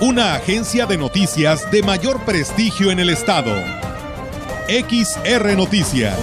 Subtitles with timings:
[0.00, 3.52] Una agencia de noticias de mayor prestigio en el estado.
[4.68, 6.16] XR Noticias.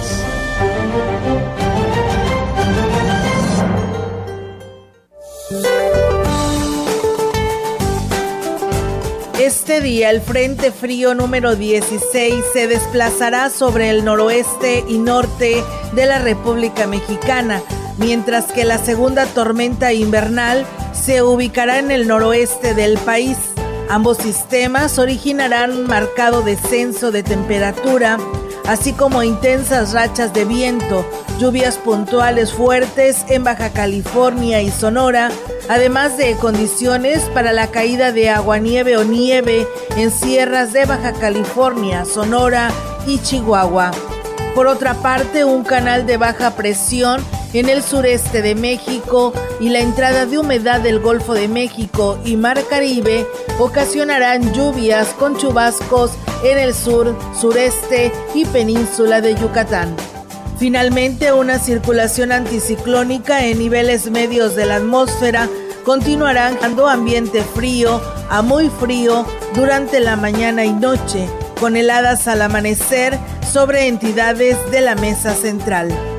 [9.38, 15.62] Este día el Frente Frío número 16 se desplazará sobre el noroeste y norte
[15.92, 17.60] de la República Mexicana,
[17.98, 20.64] mientras que la segunda tormenta invernal
[20.94, 23.36] se ubicará en el noroeste del país.
[23.88, 28.18] Ambos sistemas originarán un marcado descenso de temperatura,
[28.66, 35.30] así como intensas rachas de viento, lluvias puntuales fuertes en Baja California y Sonora,
[35.68, 42.04] además de condiciones para la caída de aguanieve o nieve en sierras de Baja California,
[42.04, 42.70] Sonora
[43.06, 43.92] y Chihuahua.
[44.56, 49.80] Por otra parte, un canal de baja presión en el sureste de México y la
[49.80, 53.26] entrada de humedad del Golfo de México y Mar Caribe
[53.58, 56.12] ocasionarán lluvias con chubascos
[56.44, 59.94] en el sur, sureste y península de Yucatán.
[60.58, 65.48] Finalmente, una circulación anticiclónica en niveles medios de la atmósfera
[65.84, 68.00] continuará dando ambiente frío
[68.30, 71.28] a muy frío durante la mañana y noche,
[71.60, 73.18] con heladas al amanecer
[73.52, 76.15] sobre entidades de la mesa central.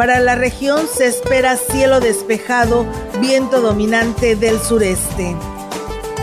[0.00, 2.86] Para la región se espera cielo despejado,
[3.20, 5.36] viento dominante del sureste.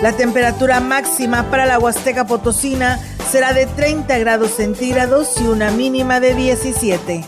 [0.02, 6.19] La temperatura máxima para la Huasteca Potosina será de 30 grados centígrados y una mínima
[6.19, 7.24] de 17.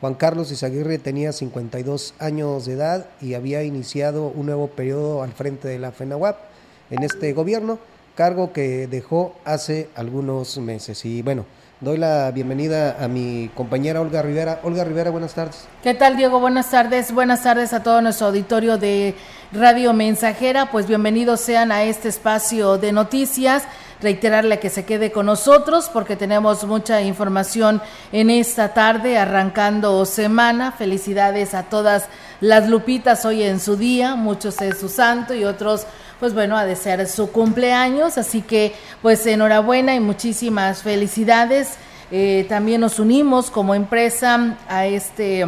[0.00, 5.32] Juan Carlos Izaguirre tenía 52 años de edad y había iniciado un nuevo periodo al
[5.32, 6.36] frente de la FENAWAP
[6.90, 7.78] en este gobierno,
[8.14, 11.04] cargo que dejó hace algunos meses.
[11.04, 11.46] Y bueno,
[11.82, 14.60] Doy la bienvenida a mi compañera Olga Rivera.
[14.62, 15.66] Olga Rivera, buenas tardes.
[15.82, 16.38] ¿Qué tal, Diego?
[16.38, 17.10] Buenas tardes.
[17.10, 19.16] Buenas tardes a todo nuestro auditorio de
[19.50, 20.70] Radio Mensajera.
[20.70, 23.64] Pues bienvenidos sean a este espacio de noticias
[24.00, 27.80] reiterarle que se quede con nosotros porque tenemos mucha información
[28.12, 30.70] en esta tarde, arrancando semana.
[30.70, 32.08] Felicidades a todas
[32.40, 35.86] las Lupitas hoy en su día, muchos es su santo y otros,
[36.22, 38.16] pues bueno, a desear su cumpleaños.
[38.16, 41.70] Así que, pues enhorabuena y muchísimas felicidades.
[42.12, 45.44] Eh, también nos unimos como empresa a este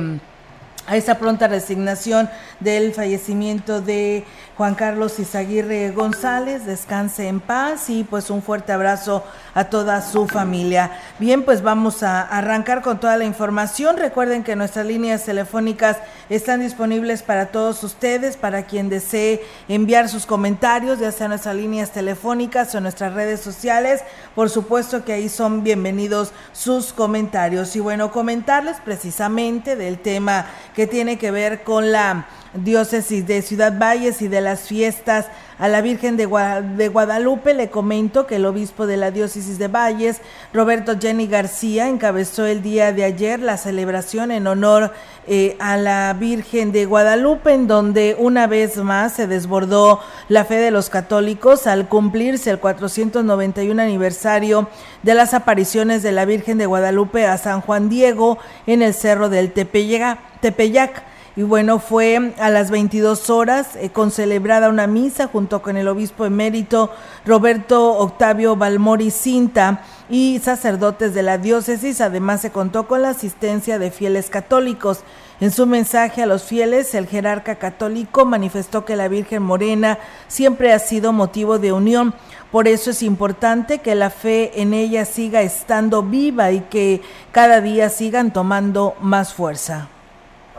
[0.86, 2.28] a esta pronta resignación
[2.64, 4.24] del fallecimiento de
[4.56, 10.26] Juan Carlos Izaguirre González, descanse en paz y pues un fuerte abrazo a toda su
[10.26, 10.92] familia.
[11.18, 13.96] Bien, pues vamos a arrancar con toda la información.
[13.96, 15.98] Recuerden que nuestras líneas telefónicas
[16.30, 21.90] están disponibles para todos ustedes, para quien desee enviar sus comentarios, ya sea nuestras líneas
[21.90, 24.02] telefónicas o nuestras redes sociales.
[24.34, 27.76] Por supuesto que ahí son bienvenidos sus comentarios.
[27.76, 33.78] Y bueno, comentarles precisamente del tema que tiene que ver con la diócesis de Ciudad
[33.78, 35.26] Valles y de las fiestas.
[35.56, 40.20] A la Virgen de, Guadalupe, le comento que el obispo de la diócesis de Valles,
[40.52, 44.92] Roberto Jenny García, encabezó el día de ayer la celebración en honor
[45.28, 50.56] eh, a la Virgen de Guadalupe, en donde una vez más se desbordó la fe
[50.56, 54.68] de los católicos al cumplirse el 491 aniversario
[55.04, 59.28] de las apariciones de la Virgen de Guadalupe a San Juan Diego en el Cerro
[59.28, 65.62] del Tepeyac y bueno, fue a las 22 horas eh, con celebrada una misa junto
[65.62, 66.92] con el obispo emérito
[67.26, 72.00] Roberto Octavio Balmori Cinta y sacerdotes de la diócesis.
[72.00, 75.00] Además se contó con la asistencia de fieles católicos.
[75.40, 79.98] En su mensaje a los fieles, el jerarca católico manifestó que la Virgen Morena
[80.28, 82.14] siempre ha sido motivo de unión.
[82.52, 87.02] Por eso es importante que la fe en ella siga estando viva y que
[87.32, 89.88] cada día sigan tomando más fuerza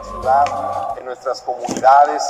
[0.05, 2.23] ciudad, en nuestras comunidades,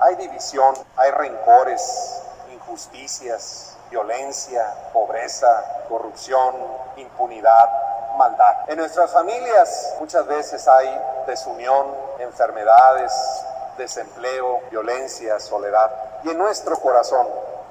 [0.00, 2.22] hay división, hay rencores,
[2.52, 6.54] injusticias, violencia, pobreza, corrupción,
[6.96, 7.68] impunidad,
[8.16, 8.68] maldad.
[8.68, 11.86] En nuestras familias muchas veces hay desunión,
[12.18, 13.12] enfermedades,
[13.76, 15.90] desempleo, violencia, soledad.
[16.22, 17.26] Y en nuestro corazón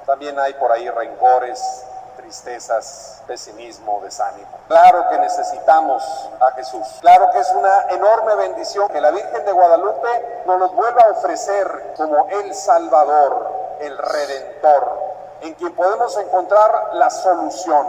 [0.05, 1.85] también hay por ahí rencores,
[2.33, 4.47] tristezas, pesimismo, desánimo.
[4.67, 6.03] Claro que necesitamos
[6.41, 6.81] a Jesús.
[6.99, 11.11] Claro que es una enorme bendición que la Virgen de Guadalupe nos los vuelva a
[11.11, 14.99] ofrecer como el Salvador, el Redentor,
[15.41, 17.87] en quien podemos encontrar la solución.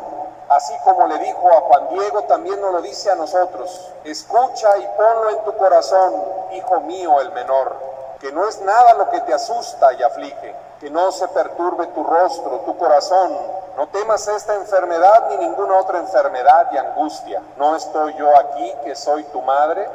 [0.50, 3.92] Así como le dijo a Juan Diego, también nos lo dice a nosotros.
[4.04, 7.93] Escucha y ponlo en tu corazón, hijo mío el menor,
[8.24, 12.02] que no es nada lo que te asusta y aflige, que no se perturbe tu
[12.02, 13.36] rostro, tu corazón,
[13.76, 17.42] no temas esta enfermedad ni ninguna otra enfermedad y angustia.
[17.58, 19.86] ¿No estoy yo aquí que soy tu madre?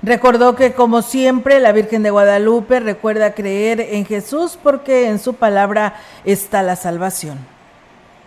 [0.00, 5.34] Recordó que como siempre la Virgen de Guadalupe recuerda creer en Jesús porque en su
[5.34, 7.46] palabra está la salvación.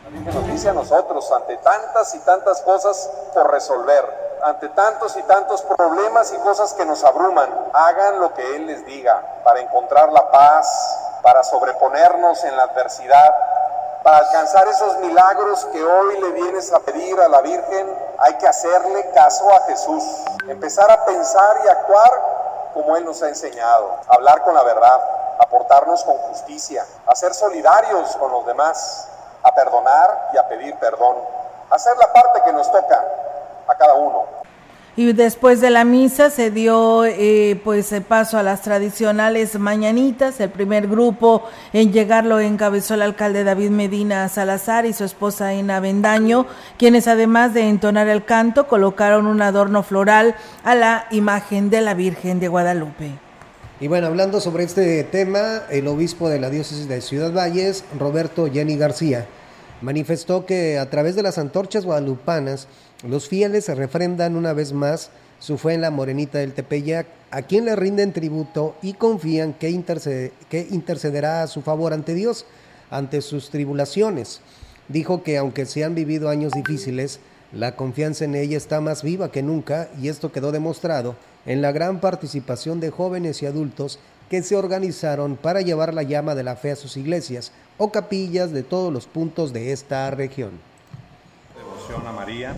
[0.03, 4.05] La Virgen nos dice a nosotros ante tantas y tantas cosas por resolver,
[4.43, 8.85] ante tantos y tantos problemas y cosas que nos abruman, hagan lo que Él les
[8.85, 10.67] diga para encontrar la paz,
[11.21, 13.33] para sobreponernos en la adversidad
[14.03, 18.47] para alcanzar esos milagros que hoy le vienes a pedir a la Virgen, hay que
[18.47, 20.03] hacerle caso a Jesús,
[20.47, 22.11] empezar a pensar y actuar
[22.73, 24.99] como Él nos ha enseñado, hablar con la verdad,
[25.39, 29.07] aportarnos con justicia, a ser solidarios con los demás,
[29.43, 31.17] a perdonar y a pedir perdón,
[31.69, 33.05] hacer la parte que nos toca
[33.67, 34.41] a cada uno.
[34.97, 40.41] Y después de la misa se dio eh, pues paso a las tradicionales mañanitas.
[40.41, 45.79] El primer grupo en llegarlo encabezó el alcalde David Medina Salazar y su esposa Ina
[45.79, 46.45] Bendaño,
[46.77, 51.93] quienes además de entonar el canto colocaron un adorno floral a la imagen de la
[51.93, 53.11] Virgen de Guadalupe.
[53.79, 58.51] Y bueno, hablando sobre este tema, el obispo de la diócesis de Ciudad Valles, Roberto
[58.51, 59.25] Jenny García,
[59.81, 62.67] manifestó que a través de las antorchas guadalupanas,
[63.03, 67.41] los fieles se refrendan una vez más su fe en la morenita del Tepeyac, a
[67.41, 72.45] quien le rinden tributo y confían que, que intercederá a su favor ante Dios,
[72.91, 74.41] ante sus tribulaciones.
[74.87, 77.19] Dijo que aunque se han vivido años difíciles,
[77.53, 81.15] la confianza en ella está más viva que nunca y esto quedó demostrado
[81.45, 83.97] en la gran participación de jóvenes y adultos
[84.29, 88.51] que se organizaron para llevar la llama de la fe a sus iglesias o capillas
[88.51, 90.70] de todos los puntos de esta región.
[91.93, 92.55] A María.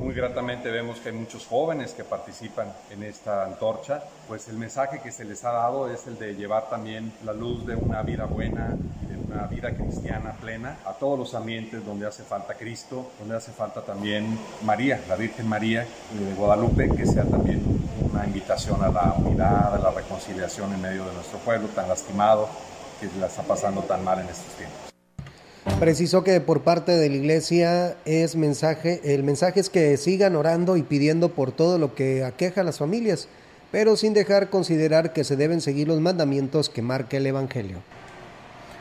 [0.00, 5.00] Muy gratamente vemos que hay muchos jóvenes que participan en esta antorcha, pues el mensaje
[5.02, 8.24] que se les ha dado es el de llevar también la luz de una vida
[8.24, 13.36] buena, de una vida cristiana plena a todos los ambientes donde hace falta Cristo, donde
[13.36, 17.62] hace falta también María, la Virgen María de Guadalupe, que sea también
[18.10, 22.48] una invitación a la unidad, a la reconciliación en medio de nuestro pueblo tan lastimado
[22.98, 24.85] que la está pasando tan mal en estos tiempos.
[25.80, 30.78] Precisó que por parte de la iglesia es mensaje, el mensaje es que sigan orando
[30.78, 33.28] y pidiendo por todo lo que aqueja a las familias,
[33.70, 37.78] pero sin dejar considerar que se deben seguir los mandamientos que marca el Evangelio.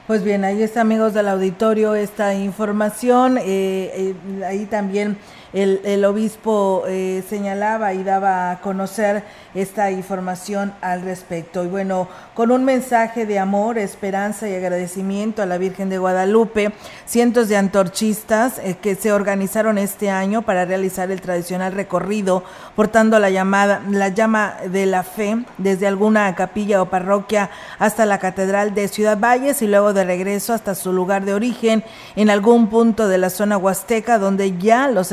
[0.08, 3.40] Pues bien, ahí está amigos del auditorio esta información.
[3.40, 4.16] Eh, eh,
[4.46, 5.18] ahí también
[5.56, 11.64] el, obispo eh, señalaba y daba a conocer esta información al respecto.
[11.64, 16.74] Y bueno, con un mensaje de amor, esperanza y agradecimiento a la Virgen de Guadalupe,
[17.06, 22.44] cientos de antorchistas eh, que se organizaron este año para realizar el tradicional recorrido
[22.76, 28.20] portando la llamada la llama de la fe desde alguna capilla o parroquia hasta la
[28.20, 31.84] catedral de Ciudad Valles y luego de regreso hasta su lugar de origen
[32.16, 35.12] en algún punto de la zona huasteca donde ya los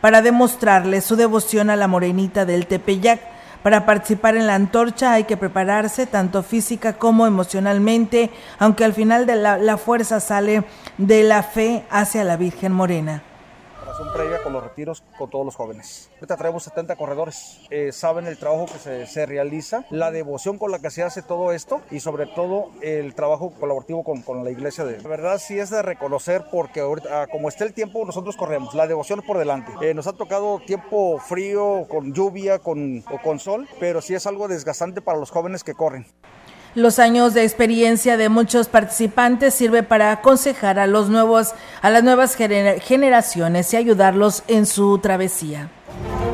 [0.00, 3.20] para demostrarle su devoción a la morenita del Tepeyac.
[3.62, 9.24] Para participar en la antorcha hay que prepararse tanto física como emocionalmente, aunque al final
[9.24, 10.64] de la fuerza sale
[10.98, 13.22] de la fe hacia la Virgen Morena
[14.12, 16.10] previa con los retiros con todos los jóvenes.
[16.14, 17.60] Ahorita traemos 70 corredores.
[17.70, 21.22] Eh, saben el trabajo que se, se, realiza, la devoción con la que se hace
[21.22, 25.00] todo esto y sobre todo el trabajo colaborativo con, con la iglesia de...
[25.00, 28.74] La verdad sí es de reconocer porque ahorita, ah, como está el tiempo, nosotros corremos.
[28.74, 29.72] La devoción por delante.
[29.80, 34.26] Eh, nos ha tocado tiempo frío, con lluvia con, o con sol, pero sí es
[34.26, 36.06] algo desgastante para los jóvenes que corren.
[36.74, 41.52] Los años de experiencia de muchos participantes sirve para aconsejar a los nuevos
[41.82, 45.68] a las nuevas generaciones y ayudarlos en su travesía.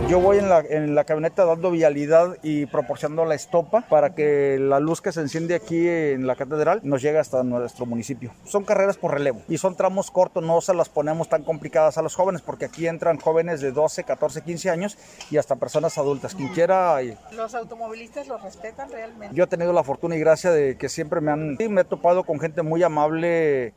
[0.08, 4.56] Yo voy en la, en la camioneta dando vialidad y proporcionando la estopa para que
[4.58, 8.32] la luz que se enciende aquí en la catedral nos llegue hasta nuestro municipio.
[8.44, 12.02] Son carreras por relevo y son tramos cortos, no se las ponemos tan complicadas a
[12.02, 14.96] los jóvenes porque aquí entran jóvenes de 12, 14, 15 años
[15.30, 16.34] y hasta personas adultas.
[16.34, 16.98] Quien quiera.
[17.32, 19.36] ¿Los automovilistas los respetan realmente?
[19.36, 21.58] Yo he tenido la fortuna y gracia de que siempre me han.
[21.68, 23.74] me he topado con gente muy amable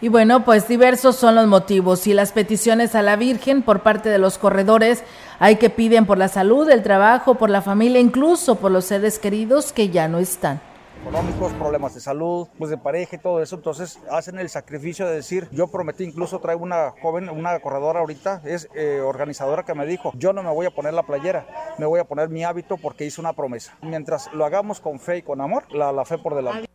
[0.00, 4.08] y bueno, pues diversos son los motivos y las peticiones a la Virgen por parte
[4.08, 5.04] de los corredores.
[5.38, 9.18] Hay que piden por la salud, el trabajo, por la familia, incluso por los seres
[9.18, 10.60] queridos que ya no están
[11.00, 13.56] económicos, problemas de salud, pues de pareja y todo eso.
[13.56, 18.42] Entonces hacen el sacrificio de decir, yo prometí, incluso traigo una joven, una corredora ahorita,
[18.44, 21.46] es eh, organizadora que me dijo, yo no me voy a poner la playera,
[21.78, 23.76] me voy a poner mi hábito porque hice una promesa.
[23.82, 26.68] Mientras lo hagamos con fe y con amor, la, la fe por delante.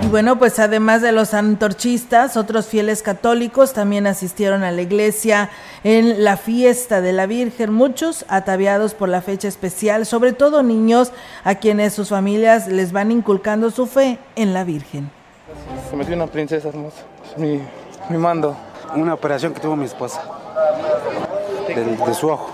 [0.00, 5.50] Y bueno, pues además de los antorchistas, otros fieles católicos también asistieron a la iglesia
[5.82, 11.12] en la fiesta de la Virgen, muchos ataviados por la fecha especial, sobre todo niños
[11.42, 15.10] a quienes sus familias les van inculcando su fe en la Virgen.
[15.90, 17.02] Se metió una princesa hermosa,
[17.36, 17.60] mi,
[18.08, 18.56] mi mando.
[18.94, 20.22] Una operación que tuvo mi esposa,
[21.66, 22.48] de, de su ojo.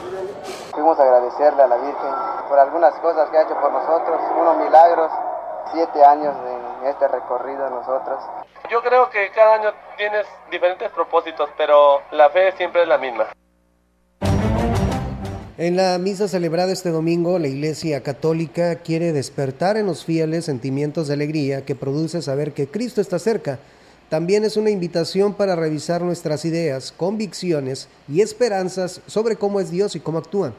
[0.72, 2.10] Fuimos a agradecerle a la Virgen
[2.48, 5.12] por algunas cosas que ha hecho por nosotros, unos milagros,
[5.72, 6.34] siete años
[6.82, 8.22] de este recorrido nosotros.
[8.70, 13.26] Yo creo que cada año tienes diferentes propósitos, pero la fe siempre es la misma.
[15.56, 21.06] En la misa celebrada este domingo, la Iglesia Católica quiere despertar en los fieles sentimientos
[21.06, 23.60] de alegría que produce saber que Cristo está cerca.
[24.08, 29.94] También es una invitación para revisar nuestras ideas, convicciones y esperanzas sobre cómo es Dios
[29.94, 30.54] y cómo actúa.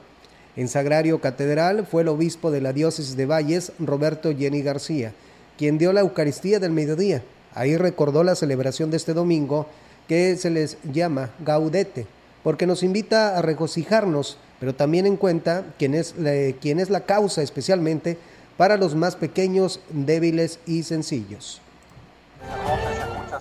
[0.55, 5.13] En Sagrario Catedral fue el obispo de la diócesis de Valles, Roberto Jenny García,
[5.57, 7.23] quien dio la Eucaristía del mediodía.
[7.53, 9.67] Ahí recordó la celebración de este domingo
[10.07, 12.07] que se les llama Gaudete,
[12.43, 16.15] porque nos invita a regocijarnos, pero también en cuenta quién es,
[16.61, 18.17] quién es la causa especialmente
[18.55, 21.61] para los más pequeños, débiles y sencillos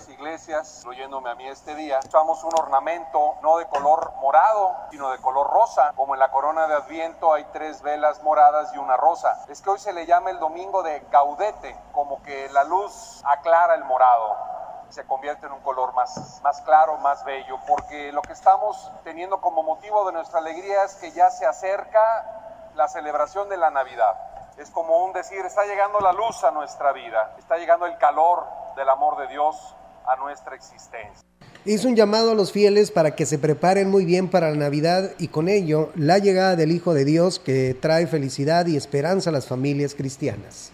[0.09, 5.17] iglesias, incluyéndome a mí este día, usamos un ornamento no de color morado, sino de
[5.19, 5.93] color rosa.
[5.95, 9.45] Como en la corona de Adviento hay tres velas moradas y una rosa.
[9.47, 13.75] Es que hoy se le llama el domingo de gaudete, como que la luz aclara
[13.75, 14.55] el morado
[14.89, 19.41] se convierte en un color más, más claro, más bello, porque lo que estamos teniendo
[19.41, 24.15] como motivo de nuestra alegría es que ya se acerca la celebración de la Navidad.
[24.57, 28.45] Es como un decir, está llegando la luz a nuestra vida, está llegando el calor
[28.75, 29.75] del amor de Dios
[30.07, 31.25] a nuestra existencia.
[31.67, 35.11] Hizo un llamado a los fieles para que se preparen muy bien para la Navidad
[35.17, 39.33] y con ello la llegada del Hijo de Dios que trae felicidad y esperanza a
[39.33, 40.71] las familias cristianas.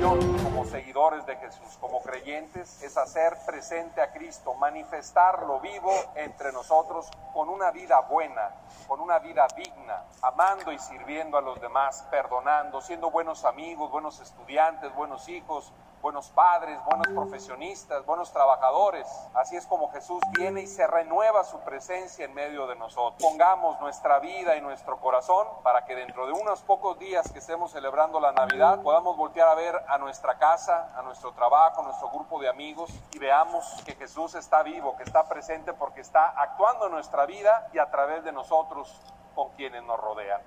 [0.00, 7.06] Como seguidores de Jesús, como creyentes, es hacer presente a Cristo, manifestarlo vivo entre nosotros
[7.34, 8.54] con una vida buena,
[8.88, 14.20] con una vida digna, amando y sirviendo a los demás, perdonando, siendo buenos amigos, buenos
[14.20, 19.06] estudiantes, buenos hijos, buenos padres, buenos profesionistas, buenos trabajadores.
[19.34, 23.20] Así es como Jesús viene y se renueva su presencia en medio de nosotros.
[23.20, 27.72] Pongamos nuestra vida y nuestro corazón para que dentro de unos pocos días que estemos
[27.72, 32.08] celebrando la Navidad podamos voltear a ver a nuestra casa, a nuestro trabajo, a nuestro
[32.10, 36.86] grupo de amigos y veamos que Jesús está vivo, que está presente porque está actuando
[36.86, 39.00] en nuestra vida y a través de nosotros
[39.34, 40.40] con quienes nos rodean.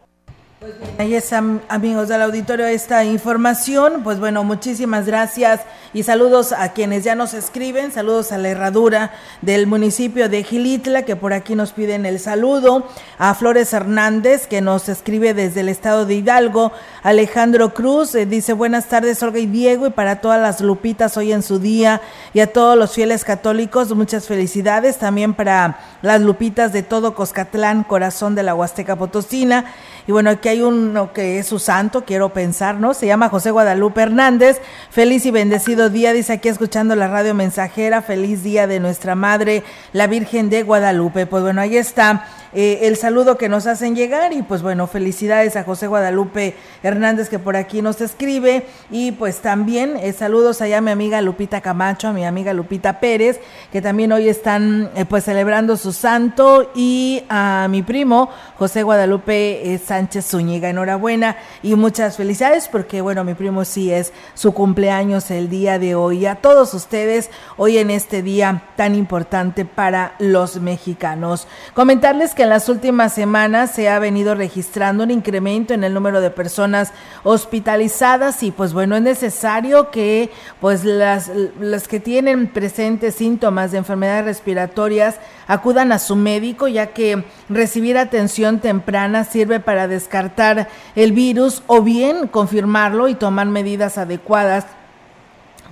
[0.98, 4.04] Ahí están, amigos del auditorio, esta información.
[4.04, 5.62] Pues bueno, muchísimas gracias
[5.94, 7.92] y saludos a quienes ya nos escriben.
[7.92, 12.88] Saludos a la herradura del municipio de Gilitla, que por aquí nos piden el saludo.
[13.18, 16.72] A Flores Hernández, que nos escribe desde el estado de Hidalgo.
[17.02, 21.32] Alejandro Cruz eh, dice: Buenas tardes, Olga y Diego, y para todas las lupitas hoy
[21.32, 22.02] en su día.
[22.34, 24.98] Y a todos los fieles católicos, muchas felicidades.
[24.98, 29.66] También para las lupitas de todo Coscatlán, corazón de la Huasteca Potosina.
[30.06, 32.94] Y bueno, aquí hay uno que es su santo, quiero pensar, ¿no?
[32.94, 34.60] Se llama José Guadalupe Hernández.
[34.90, 38.02] Feliz y bendecido día, dice aquí escuchando la radio mensajera.
[38.02, 41.26] Feliz día de nuestra Madre, la Virgen de Guadalupe.
[41.26, 45.56] Pues bueno, ahí está eh, el saludo que nos hacen llegar y pues bueno, felicidades
[45.56, 50.78] a José Guadalupe Hernández que por aquí nos escribe y pues también eh, saludos allá
[50.78, 53.40] a mi amiga Lupita Camacho, a mi amiga Lupita Pérez,
[53.72, 59.80] que también hoy están eh, pues celebrando su santo y a mi primo José Guadalupe
[59.84, 60.70] Sánchez Zúñiga.
[60.70, 65.96] Enhorabuena y muchas felicidades porque bueno, mi primo sí es su cumpleaños el día de
[65.96, 66.26] hoy.
[66.26, 71.48] A todos ustedes hoy en este día tan importante para los mexicanos.
[71.74, 76.22] Comentarles que en las últimas semanas se ha venido registrando un incremento en el número
[76.22, 76.92] de personas
[77.24, 83.78] hospitalizadas y pues bueno, es necesario que pues las, las que tienen presentes síntomas de
[83.78, 85.16] enfermedades respiratorias
[85.48, 91.82] acudan a su médico ya que recibir atención temprana sirve para descartar el virus o
[91.82, 94.66] bien confirmarlo y tomar medidas adecuadas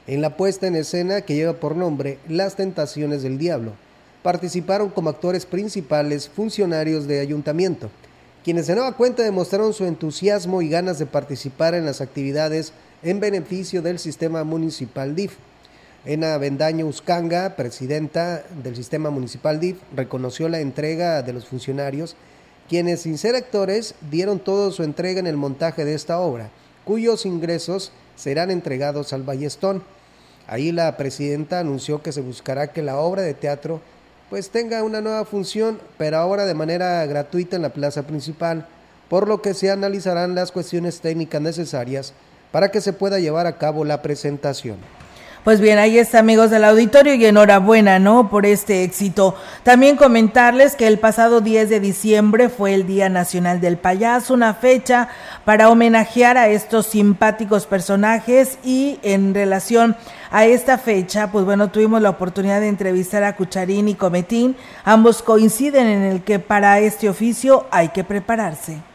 [0.08, 3.74] En la puesta en escena que lleva por nombre Las Tentaciones del Diablo,
[4.24, 7.90] participaron como actores principales funcionarios de ayuntamiento
[8.44, 12.74] quienes de nueva cuenta demostraron su entusiasmo y ganas de participar en las actividades
[13.04, 15.34] en beneficio del sistema municipal DIF.
[16.06, 22.16] Ena Bendaño Uscanga, presidenta del sistema municipal DIF, reconoció la entrega de los funcionarios,
[22.68, 26.50] quienes sin ser actores dieron toda su entrega en el montaje de esta obra,
[26.84, 29.84] cuyos ingresos serán entregados al Ballestón.
[30.48, 33.82] Ahí la presidenta anunció que se buscará que la obra de teatro
[34.32, 38.66] pues tenga una nueva función, pero ahora de manera gratuita en la plaza principal,
[39.10, 42.14] por lo que se analizarán las cuestiones técnicas necesarias
[42.54, 44.78] para que se pueda llevar a cabo la presentación.
[45.44, 48.30] Pues bien, ahí está amigos del auditorio y enhorabuena, ¿no?
[48.30, 49.36] Por este éxito.
[49.64, 54.54] También comentarles que el pasado 10 de diciembre fue el Día Nacional del Payaso, una
[54.54, 55.10] fecha
[55.44, 59.96] para homenajear a estos simpáticos personajes y en relación
[60.30, 64.56] a esta fecha, pues bueno, tuvimos la oportunidad de entrevistar a Cucharín y Cometín.
[64.84, 68.91] Ambos coinciden en el que para este oficio hay que prepararse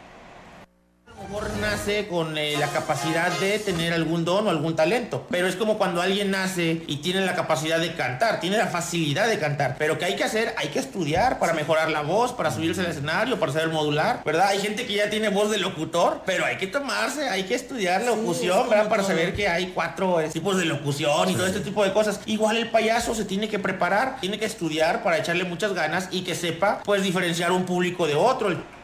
[1.60, 5.26] nace con eh, la capacidad de tener algún don o algún talento.
[5.30, 9.28] Pero es como cuando alguien nace y tiene la capacidad de cantar, tiene la facilidad
[9.28, 9.76] de cantar.
[9.78, 10.54] Pero ¿qué hay que hacer?
[10.56, 14.48] Hay que estudiar para mejorar la voz, para subirse al escenario, para saber modular, ¿verdad?
[14.48, 18.02] Hay gente que ya tiene voz de locutor, pero hay que tomarse, hay que estudiar
[18.04, 18.88] locución, ¿verdad?
[18.88, 22.20] Para saber que hay cuatro eh, tipos de locución y todo este tipo de cosas.
[22.26, 26.22] Igual el payaso se tiene que preparar, tiene que estudiar para echarle muchas ganas y
[26.22, 28.75] que sepa, pues, diferenciar un público de otro.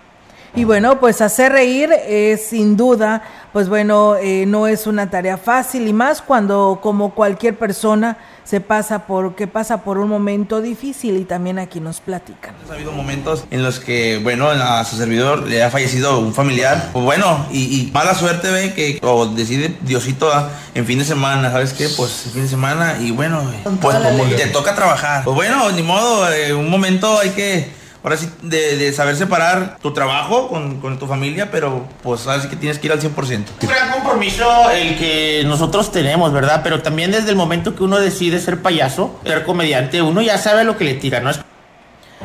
[0.55, 3.23] Y bueno, pues hacer reír es sin duda,
[3.55, 8.61] pues bueno, eh, no es una tarea fácil y más cuando como cualquier persona se
[8.61, 12.55] pasa por, que pasa por un momento difícil y también aquí nos platican.
[12.69, 16.91] Ha habido momentos en los que, bueno, a su servidor le ha fallecido un familiar,
[16.93, 21.51] pues bueno, y, mala suerte ve que, o decide Diosito ah, en fin de semana,
[21.51, 21.89] ¿sabes qué?
[21.97, 23.43] Pues en fin de semana y bueno,
[23.81, 25.25] pues como te toca trabajar.
[25.25, 29.93] Pues bueno, ni modo, eh, un momento hay que ahora sí, de, saber separar tu
[29.93, 33.45] trabajo con, tu familia, pero pues ahora sí que tienes que ir al 100%.
[33.63, 36.61] Un gran compromiso el que nosotros tenemos, ¿verdad?
[36.63, 40.65] Pero también desde el momento que uno decide ser payaso, ser comediante, uno ya sabe
[40.65, 41.31] lo que le tira, ¿no?
[41.31, 41.41] Es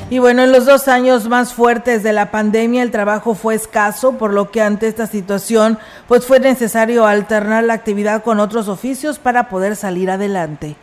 [0.09, 4.13] y bueno, en los dos años más fuertes de la pandemia el trabajo fue escaso,
[4.13, 9.19] por lo que ante esta situación pues fue necesario alternar la actividad con otros oficios
[9.19, 10.77] para poder salir adelante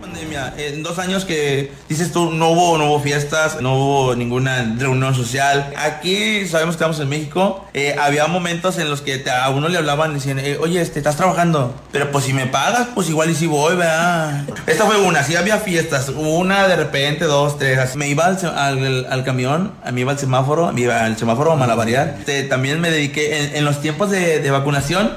[0.00, 4.74] pandemia, en dos años que dices tú, no hubo, no hubo fiestas, no hubo ninguna
[4.78, 5.72] reunión social.
[5.76, 7.66] Aquí sabemos que estamos en México.
[7.74, 10.98] Eh, había momentos en los que a uno le hablaban y decían, eh, oye, este,
[10.98, 11.74] estás trabajando.
[11.92, 14.44] Pero pues si me pagas, pues igual y si voy, ¿verdad?
[14.66, 16.08] Esta fue una, sí había fiestas.
[16.08, 17.96] Una de repente, dos, tres.
[17.96, 21.56] Me iba al, al, camión, a mí iba al semáforo, me iba al semáforo a
[21.56, 22.16] malabarear.
[22.18, 25.10] Este, también me dediqué, en, los tiempos de, de vacunación,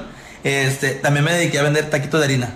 [0.44, 2.54] este, también me dediqué a vender taquitos de harina.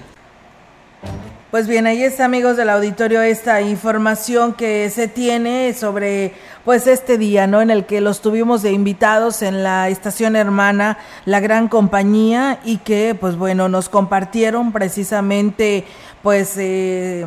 [1.51, 6.35] Pues bien, ahí está amigos del auditorio esta información que se tiene sobre
[6.67, 7.63] pues este día, ¿no?
[7.63, 12.77] En el que los tuvimos de invitados en la estación hermana, la gran compañía y
[12.77, 15.85] que pues bueno, nos compartieron precisamente
[16.23, 17.25] pues eh,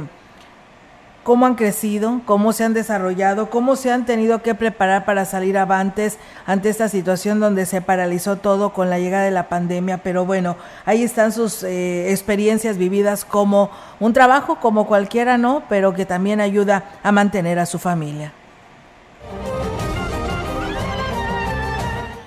[1.23, 5.57] cómo han crecido, cómo se han desarrollado, cómo se han tenido que preparar para salir
[5.57, 9.99] avantes ante esta situación donde se paralizó todo con la llegada de la pandemia.
[9.99, 15.63] Pero bueno, ahí están sus eh, experiencias vividas como un trabajo, como cualquiera, ¿no?
[15.69, 18.33] Pero que también ayuda a mantener a su familia.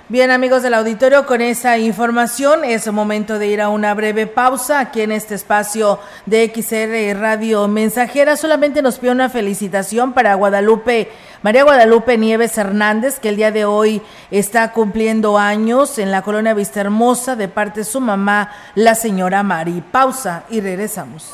[0.07, 4.79] Bien amigos del auditorio, con esa información es momento de ir a una breve pausa
[4.79, 8.37] aquí en este espacio de XR Radio Mensajera.
[8.37, 11.09] Solamente nos pide una felicitación para Guadalupe,
[11.41, 16.53] María Guadalupe Nieves Hernández, que el día de hoy está cumpliendo años en la colonia
[16.53, 19.81] Vista Hermosa de parte de su mamá, la señora Mari.
[19.91, 21.33] Pausa y regresamos.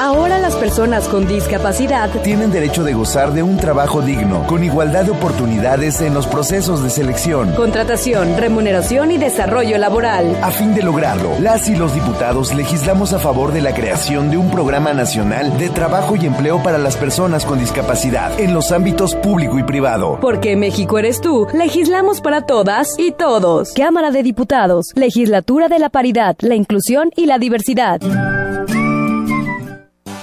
[0.00, 5.06] Ahora las personas con discapacidad tienen derecho de gozar de un trabajo digno, con igualdad
[5.06, 10.36] de oportunidades en los procesos de selección, contratación, remuneración y desarrollo laboral.
[10.40, 14.36] A fin de lograrlo, las y los diputados legislamos a favor de la creación de
[14.36, 19.16] un programa nacional de trabajo y empleo para las personas con discapacidad en los ámbitos
[19.16, 20.18] público y privado.
[20.20, 23.72] Porque México eres tú, legislamos para todas y todos.
[23.72, 28.00] Cámara de Diputados, Legislatura de la Paridad, la Inclusión y la Diversidad.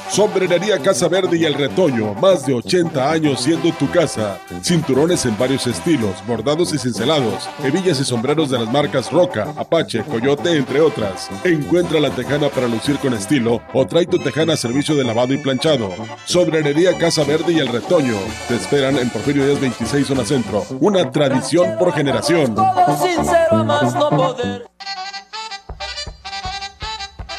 [0.09, 4.39] Sombrerería Casa Verde y El Retoño, más de 80 años siendo tu casa.
[4.63, 10.03] Cinturones en varios estilos, bordados y cincelados, hebillas y sombreros de las marcas Roca, Apache,
[10.03, 11.29] Coyote, entre otras.
[11.43, 15.33] Encuentra la tejana para lucir con estilo o trae tu tejana a servicio de lavado
[15.33, 15.89] y planchado.
[16.25, 18.17] Sombrerería Casa Verde y El Retoño.
[18.47, 20.63] Te esperan en Porfirio Díaz 26 Zona Centro.
[20.79, 22.55] Una tradición por generación.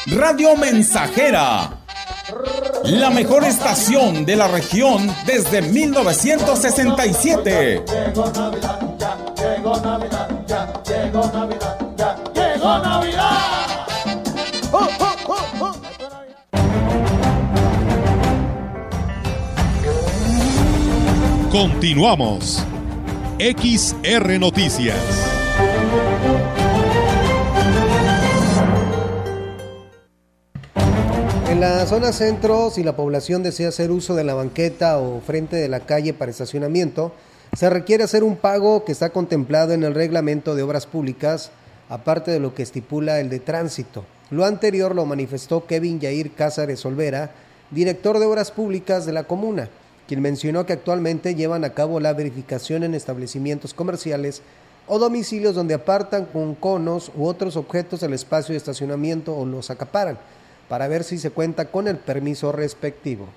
[0.07, 1.77] Radio Mensajera
[2.91, 7.83] la mejor estación de la región desde 1967.
[7.85, 13.37] Llegó Navidad, ya, llegó Navidad, ya, llegó Navidad, ya, llegó Navidad.
[21.51, 22.63] Continuamos.
[23.39, 25.26] XR Noticias.
[31.57, 35.55] En la zona centro, si la población desea hacer uso de la banqueta o frente
[35.55, 37.13] de la calle para estacionamiento,
[37.57, 41.49] se requiere hacer un pago que está contemplado en el reglamento de obras públicas,
[41.89, 44.05] aparte de lo que estipula el de tránsito.
[44.29, 47.31] Lo anterior lo manifestó Kevin Yair Cázares Olvera,
[47.71, 49.67] director de obras públicas de la comuna,
[50.07, 54.43] quien mencionó que actualmente llevan a cabo la verificación en establecimientos comerciales
[54.85, 59.71] o domicilios donde apartan con conos u otros objetos el espacio de estacionamiento o los
[59.71, 60.19] acaparan
[60.67, 63.27] para ver si se cuenta con el permiso respectivo.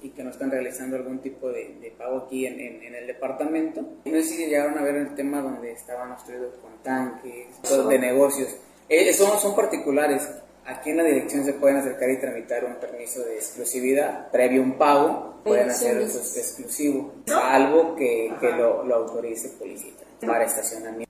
[0.00, 3.82] y que no están realizando algún tipo de, pago aquí en, el departamento.
[4.04, 7.48] No sé si llegaron a ver el tema donde estaban obstruidos con tanques,
[7.88, 8.56] de negocios.
[8.88, 10.28] Eh, son, son particulares.
[10.66, 14.64] Aquí en la dirección se pueden acercar y tramitar un permiso de exclusividad previo a
[14.64, 15.40] un pago.
[15.42, 21.07] Pueden hacer eso exclusivo, salvo que, que lo, lo autorice policía para estacionamiento.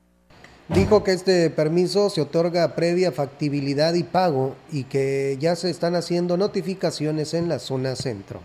[0.68, 5.94] Dijo que este permiso se otorga previa factibilidad y pago y que ya se están
[5.94, 8.40] haciendo notificaciones en la zona centro.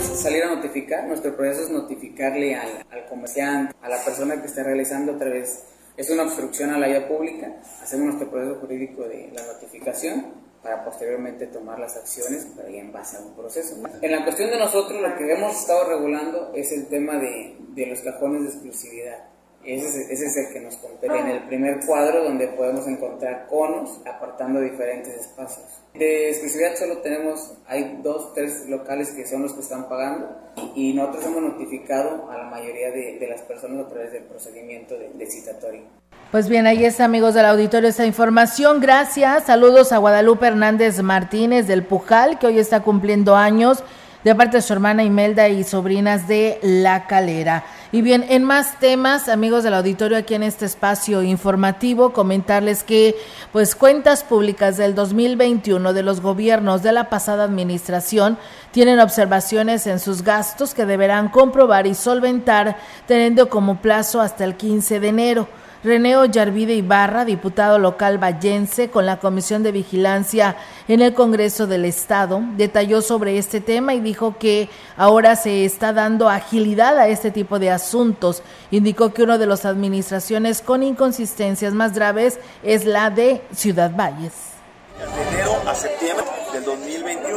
[0.00, 5.12] Salir a notificar, nuestro proceso es notificarle al, comerciante, a la persona que está realizando
[5.12, 5.64] otra vez,
[5.96, 10.26] es una obstrucción a la vía pública, hacemos nuestro proceso jurídico de la notificación
[10.62, 13.76] para posteriormente tomar las acciones para ir en base a un proceso.
[14.00, 17.86] En la cuestión de nosotros, lo que hemos estado regulando es el tema de, de
[17.86, 19.30] los cajones de exclusividad.
[19.64, 24.60] Ese es, el que nos compete en el primer cuadro donde podemos encontrar conos apartando
[24.60, 25.66] diferentes espacios.
[25.92, 30.28] De exclusividad solo tenemos, hay dos, tres locales que son los que están pagando
[30.74, 35.10] y nosotros hemos notificado a la mayoría de, las personas a través del procedimiento de,
[35.10, 35.82] de citatorio.
[36.30, 38.80] Pues bien, ahí está, amigos del auditorio, esta información.
[38.80, 39.44] Gracias.
[39.44, 43.82] Saludos a Guadalupe Hernández Martínez del Pujal, que hoy está cumpliendo años
[44.24, 47.64] de parte de su hermana Imelda y sobrinas de La Calera.
[47.92, 53.16] Y bien, en más temas, amigos del auditorio, aquí en este espacio informativo, comentarles que,
[53.50, 58.38] pues, cuentas públicas del 2021 de los gobiernos de la pasada administración
[58.70, 64.56] tienen observaciones en sus gastos que deberán comprobar y solventar, teniendo como plazo hasta el
[64.56, 65.59] 15 de enero.
[65.82, 70.56] Reneo Yarvide Ibarra, diputado local vallense con la Comisión de Vigilancia
[70.88, 75.94] en el Congreso del Estado, detalló sobre este tema y dijo que ahora se está
[75.94, 78.42] dando agilidad a este tipo de asuntos.
[78.70, 84.34] Indicó que una de las administraciones con inconsistencias más graves es la de Ciudad Valles.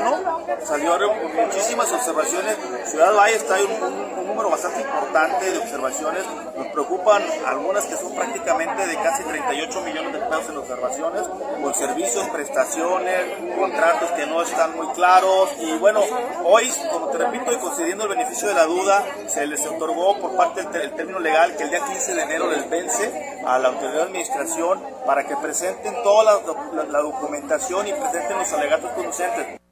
[0.03, 2.57] 2021 salieron muchísimas observaciones.
[2.85, 6.23] Ciudad Valles trae un, un número bastante importante de observaciones.
[6.57, 11.23] Nos preocupan algunas que son prácticamente de casi 38 millones de pesos en observaciones,
[11.61, 15.49] con servicios, prestaciones, contratos que no están muy claros.
[15.59, 16.01] Y bueno,
[16.43, 20.35] hoy, como te repito, y concediendo el beneficio de la duda, se les otorgó por
[20.35, 23.93] parte del término legal que el día 15 de enero les vence a la autoridad
[23.93, 29.62] de administración para que presenten toda la, la documentación y presenten los alegatos conducentes.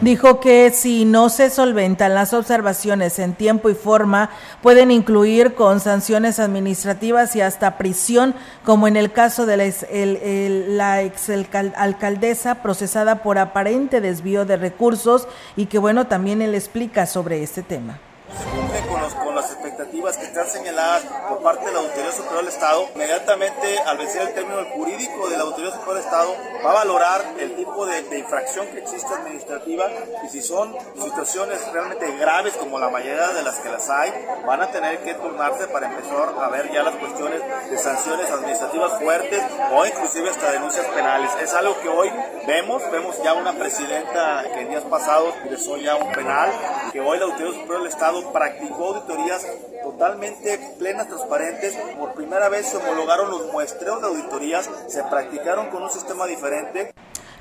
[0.00, 4.30] Dijo que si no se solventan las observaciones en tiempo y forma,
[4.62, 11.30] pueden incluir con sanciones administrativas y hasta prisión, como en el caso de la ex,
[11.76, 17.62] alcaldesa procesada por aparente desvío de recursos y que bueno, también él explica sobre este
[17.62, 17.98] tema.
[18.38, 20.09] Se cumple con, las expectativas
[20.40, 24.64] están señaladas por parte de la Auditoría Superior del Estado, inmediatamente al vencer el término
[24.74, 28.66] jurídico de la Auditoría Superior del Estado, va a valorar el tipo de, de, infracción
[28.68, 29.86] que existe administrativa
[30.24, 34.12] y si son situaciones realmente graves como la mayoría de las que las hay,
[34.46, 38.98] van a tener que turnarse para empezar a ver ya las cuestiones de sanciones administrativas
[38.98, 41.30] fuertes o inclusive hasta denuncias penales.
[41.42, 42.10] Es algo que hoy
[42.46, 46.50] vemos, vemos ya una presidenta que en días pasados ingresó ya un penal,
[46.92, 49.46] que hoy la Auditoría Superior del Estado practicó auditorías
[49.82, 50.29] totalmente
[50.78, 51.76] plenas, transparentes.
[51.98, 56.92] Por primera vez se homologaron los muestreos de auditorías, se practicaron con un sistema diferente.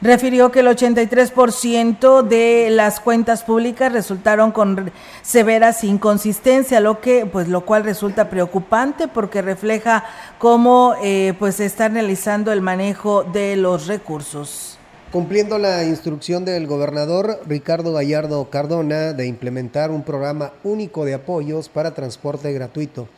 [0.02, 7.49] refirió que el 83% de las cuentas públicas resultaron con severas inconsistencias, lo que pues
[7.49, 10.06] lo cual resulta preocupante porque refleja
[10.38, 14.79] cómo eh, pues se está realizando el manejo de los recursos.
[15.12, 21.67] Cumpliendo la instrucción del gobernador Ricardo Gallardo Cardona de implementar un programa único de apoyos
[21.67, 23.10] para transporte gratuito,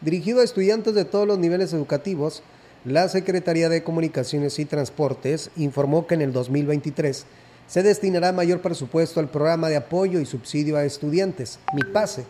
[0.00, 2.42] dirigido a estudiantes de todos los niveles educativos,
[2.84, 7.26] la Secretaría de Comunicaciones y Transportes informó que en el 2023
[7.68, 12.24] se destinará mayor presupuesto al programa de apoyo y subsidio a estudiantes, Mi Pase,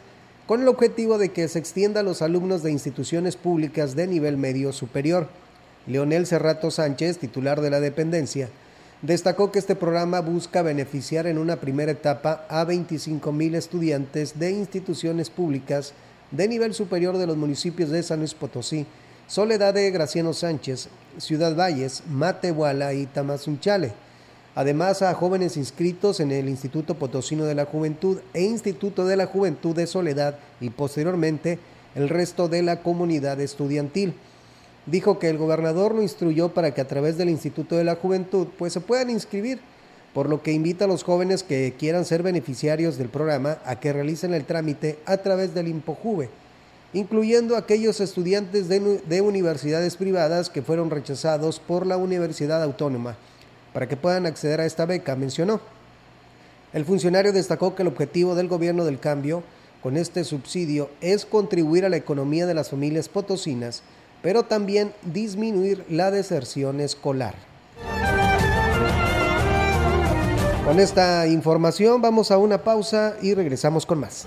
[0.47, 4.37] con el objetivo de que se extienda a los alumnos de instituciones públicas de nivel
[4.37, 5.29] medio superior.
[5.87, 8.51] Leonel Cerrato Sánchez, titular de la dependencia,
[9.03, 14.51] destacó que este programa busca beneficiar en una primera etapa a 25 mil estudiantes de
[14.51, 15.93] instituciones públicas
[16.31, 18.87] de nivel superior de los municipios de San Luis Potosí,
[19.27, 23.93] Soledad de Graciano Sánchez, Ciudad Valles, Matehuala y Tamazunchale.
[24.55, 29.27] Además a jóvenes inscritos en el Instituto Potosino de la Juventud e Instituto de la
[29.27, 31.59] Juventud de Soledad y posteriormente
[31.95, 34.15] el resto de la comunidad estudiantil.
[34.87, 38.47] Dijo que el gobernador lo instruyó para que a través del Instituto de la Juventud
[38.57, 39.61] pues se puedan inscribir,
[40.15, 43.93] por lo que invita a los jóvenes que quieran ser beneficiarios del programa a que
[43.93, 46.31] realicen el trámite a través del IMPOJUVE
[46.93, 53.17] incluyendo aquellos estudiantes de, universidades privadas que fueron rechazados por la Universidad Autónoma,
[53.75, 55.61] para que puedan acceder a esta beca, mencionó.
[56.73, 59.43] El funcionario destacó que el objetivo del gobierno del cambio
[59.83, 63.83] con este subsidio es contribuir a la economía de las familias potosinas,
[64.27, 67.37] pero también disminuir la deserción escolar.
[70.65, 74.27] Con esta información vamos a una pausa y regresamos con más.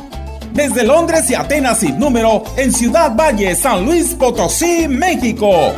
[0.53, 5.73] desde Londres y Atenas sin número en Ciudad Valle, San Luis Potosí, México.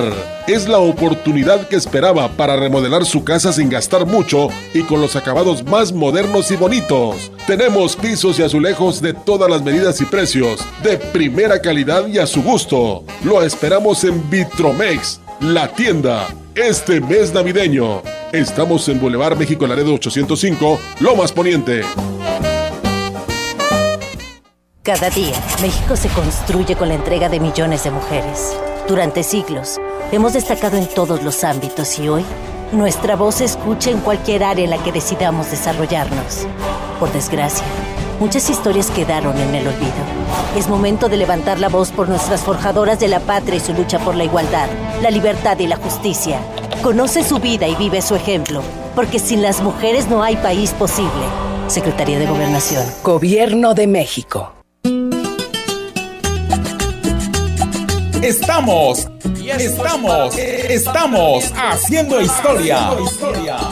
[0.48, 5.14] Es la oportunidad que esperaba para remodelar su casa sin gastar mucho y con los
[5.14, 7.30] acabados más modernos y bonitos.
[7.46, 12.26] Tenemos pisos y azulejos de todas las medidas y precios, de primera calidad y a
[12.26, 13.04] su gusto.
[13.22, 18.02] Lo esperamos en Vitromex la tienda, este mes navideño.
[18.32, 21.82] Estamos en Boulevard México Laredo 805, Lomas Poniente.
[24.82, 28.56] Cada día, México se construye con la entrega de millones de mujeres.
[28.88, 29.76] Durante siglos,
[30.12, 32.24] hemos destacado en todos los ámbitos y hoy,
[32.72, 36.46] nuestra voz se escucha en cualquier área en la que decidamos desarrollarnos.
[36.98, 37.64] Por desgracia,
[38.18, 39.92] muchas historias quedaron en el olvido.
[40.56, 43.98] Es momento de levantar la voz por nuestras forjadoras de la patria y su lucha
[43.98, 44.68] por la igualdad,
[45.02, 46.40] la libertad y la justicia.
[46.82, 48.62] Conoce su vida y vive su ejemplo,
[48.94, 51.24] porque sin las mujeres no hay país posible.
[51.68, 52.84] Secretaría de Gobernación.
[53.02, 54.57] Gobierno de México.
[58.22, 59.08] Estamos,
[59.46, 62.90] estamos, estamos haciendo historia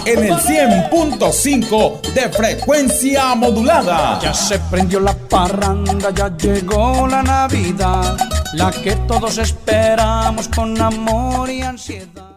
[0.05, 4.21] en el 100.5 de frecuencia modulada.
[4.21, 8.17] Ya se prendió la parranda, ya llegó la Navidad,
[8.53, 12.31] la que todos esperamos con amor y ansiedad.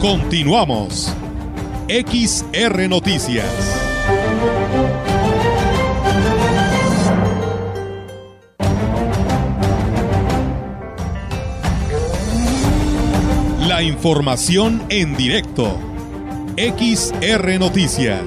[0.00, 1.12] Continuamos.
[1.88, 3.83] XR Noticias.
[13.74, 15.76] La información en directo.
[16.56, 18.22] XR Noticias.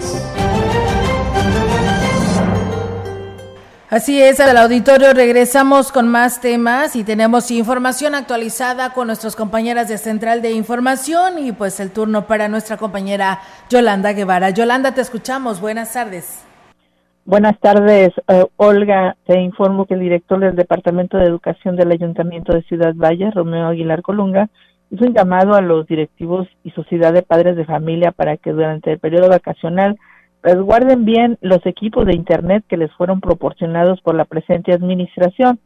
[3.89, 9.87] Así es, al auditorio regresamos con más temas y tenemos información actualizada con nuestras compañeras
[9.87, 13.39] de Central de Información y pues el turno para nuestra compañera
[13.69, 14.49] Yolanda Guevara.
[14.49, 15.61] Yolanda, te escuchamos.
[15.61, 16.43] Buenas tardes.
[17.23, 19.15] Buenas tardes, eh, Olga.
[19.25, 23.67] Te informo que el director del Departamento de Educación del Ayuntamiento de Ciudad Valle, Romeo
[23.67, 24.49] Aguilar Colunga,
[24.89, 28.91] hizo un llamado a los directivos y sociedad de padres de familia para que durante
[28.91, 29.97] el periodo vacacional
[30.43, 35.59] resguarden bien los equipos de Internet que les fueron proporcionados por la presente administración.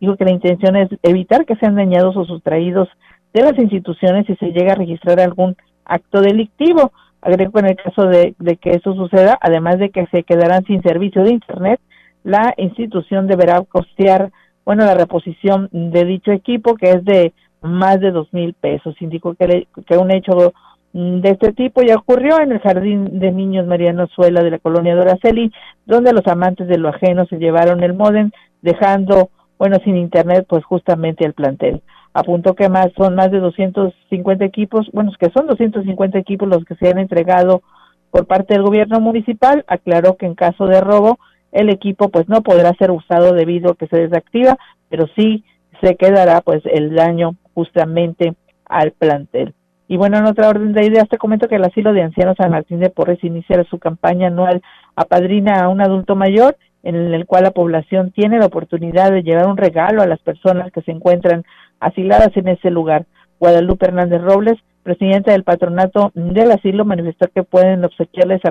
[0.00, 2.88] Dijo que la intención es evitar que sean dañados o sustraídos
[3.32, 6.92] de las instituciones si se llega a registrar algún acto delictivo.
[7.22, 10.82] Agrego en el caso de, de que eso suceda, además de que se quedarán sin
[10.82, 11.80] servicio de Internet,
[12.24, 14.30] la institución deberá costear,
[14.64, 18.94] bueno, la reposición de dicho equipo, que es de más de dos mil pesos.
[19.00, 20.52] Indicó que, que un hecho
[20.92, 24.94] de este tipo ya ocurrió en el Jardín de Niños Mariano Suela de la colonia
[24.94, 25.52] Doraceli,
[25.84, 28.30] donde los amantes de lo ajeno se llevaron el modem,
[28.62, 29.28] dejando,
[29.58, 31.82] bueno, sin internet, pues justamente el plantel.
[32.14, 36.76] Apuntó que más son más de 250 equipos, bueno, que son 250 equipos los que
[36.76, 37.62] se han entregado
[38.10, 39.66] por parte del gobierno municipal.
[39.68, 41.18] Aclaró que en caso de robo,
[41.52, 44.56] el equipo pues no podrá ser usado debido a que se desactiva,
[44.88, 45.44] pero sí
[45.82, 48.34] se quedará pues el daño justamente
[48.66, 49.54] al plantel.
[49.88, 52.50] Y bueno, en otra orden de ideas, te comento que el asilo de ancianos San
[52.50, 54.60] Martín de Porres iniciará su campaña anual
[54.94, 59.48] Apadrina a un adulto mayor, en el cual la población tiene la oportunidad de llevar
[59.48, 61.44] un regalo a las personas que se encuentran
[61.80, 63.06] asiladas en ese lugar.
[63.40, 68.42] Guadalupe Hernández Robles, presidenta del patronato del asilo, manifestó que pueden obsequiarles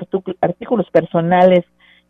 [0.42, 1.64] artículos personales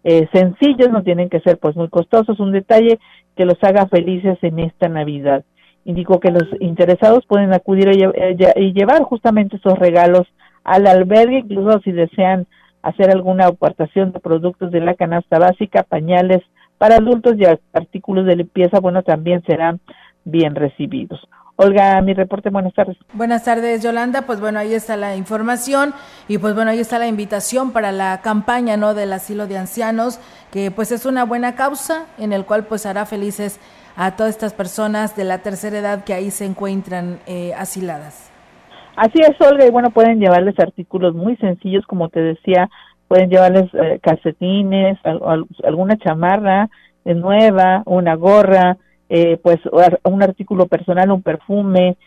[0.07, 2.99] eh, sencillos, no tienen que ser pues muy costosos, un detalle
[3.35, 5.43] que los haga felices en esta Navidad.
[5.85, 10.27] Indicó que los interesados pueden acudir y llevar justamente esos regalos
[10.63, 12.47] al albergue, incluso si desean
[12.81, 16.41] hacer alguna aportación de productos de la canasta básica, pañales
[16.77, 19.79] para adultos y artículos de limpieza, bueno, también serán
[20.25, 21.19] bien recibidos.
[21.57, 22.97] Olga, mi reporte, buenas tardes.
[23.13, 24.23] Buenas tardes, Yolanda.
[24.23, 25.93] Pues bueno, ahí está la información
[26.27, 28.93] y pues bueno, ahí está la invitación para la campaña, ¿no?
[28.93, 30.19] Del asilo de ancianos,
[30.51, 33.61] que pues es una buena causa en el cual pues hará felices
[33.95, 38.31] a todas estas personas de la tercera edad que ahí se encuentran eh, asiladas.
[38.95, 42.69] Así es, Olga, y bueno, pueden llevarles artículos muy sencillos, como te decía,
[43.07, 44.97] pueden llevarles eh, calcetines,
[45.63, 46.69] alguna chamarra
[47.03, 48.77] nueva, una gorra,
[49.09, 49.59] eh, pues
[50.03, 51.97] un artículo personal, un perfume,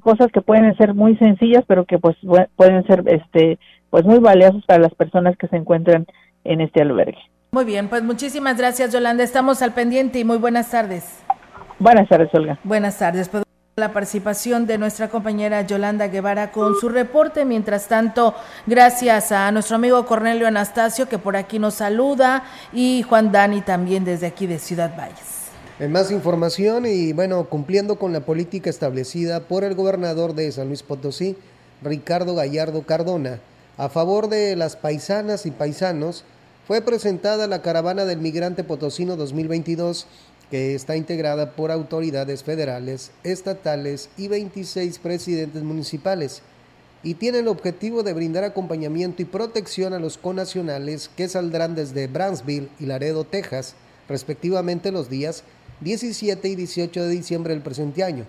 [0.00, 2.16] cosas que pueden ser muy sencillas, pero que pues
[2.56, 3.58] pueden ser este
[3.90, 6.06] pues muy valiosos para las personas que se encuentran
[6.44, 7.22] en este albergue.
[7.54, 11.04] Muy bien, pues muchísimas gracias Yolanda, estamos al pendiente y muy buenas tardes.
[11.78, 12.58] Buenas tardes, Olga.
[12.64, 13.28] Buenas tardes.
[13.28, 13.44] Pues
[13.76, 17.44] la participación de nuestra compañera Yolanda Guevara con su reporte.
[17.44, 18.34] Mientras tanto,
[18.66, 24.06] gracias a nuestro amigo Cornelio Anastasio que por aquí nos saluda y Juan Dani también
[24.06, 25.50] desde aquí de Ciudad Valles.
[25.78, 30.68] En más información y bueno, cumpliendo con la política establecida por el gobernador de San
[30.68, 31.36] Luis Potosí,
[31.82, 33.40] Ricardo Gallardo Cardona,
[33.76, 36.24] a favor de las paisanas y paisanos
[36.66, 40.06] fue presentada la Caravana del Migrante Potosino 2022,
[40.50, 46.42] que está integrada por autoridades federales, estatales y 26 presidentes municipales,
[47.02, 52.06] y tiene el objetivo de brindar acompañamiento y protección a los conacionales que saldrán desde
[52.06, 53.74] Brownsville y Laredo, Texas,
[54.08, 55.42] respectivamente los días
[55.80, 58.24] 17 y 18 de diciembre del presente año.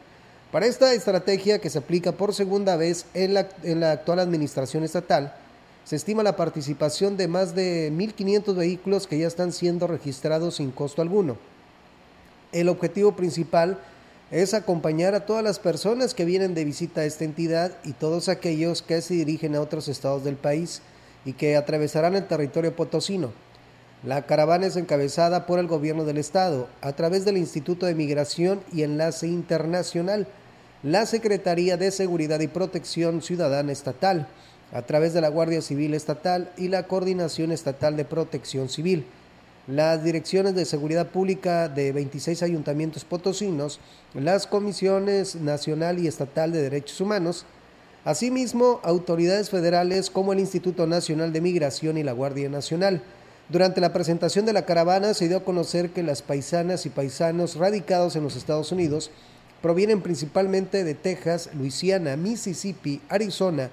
[0.51, 4.83] Para esta estrategia que se aplica por segunda vez en la, en la actual administración
[4.83, 5.35] estatal,
[5.83, 10.71] se estima la participación de más de 1.500 vehículos que ya están siendo registrados sin
[10.71, 11.37] costo alguno.
[12.51, 13.79] El objetivo principal
[14.31, 18.29] es acompañar a todas las personas que vienen de visita a esta entidad y todos
[18.29, 20.81] aquellos que se dirigen a otros estados del país
[21.25, 23.31] y que atravesarán el territorio potosino.
[24.03, 28.61] La caravana es encabezada por el gobierno del estado a través del Instituto de Migración
[28.73, 30.27] y Enlace Internacional,
[30.81, 34.27] la Secretaría de Seguridad y Protección Ciudadana Estatal,
[34.73, 39.05] a través de la Guardia Civil Estatal y la Coordinación Estatal de Protección Civil.
[39.65, 43.79] las direcciones de seguridad pública de 26 ayuntamientos potosinos,
[44.13, 47.45] las comisiones nacional y estatal de derechos humanos,
[48.03, 53.01] asimismo autoridades federales como el Instituto Nacional de Migración y la Guardia Nacional.
[53.47, 57.55] Durante la presentación de la caravana se dio a conocer que las paisanas y paisanos
[57.55, 59.11] radicados en los Estados Unidos
[59.61, 63.69] provienen principalmente de Texas, Luisiana, Mississippi, Arizona,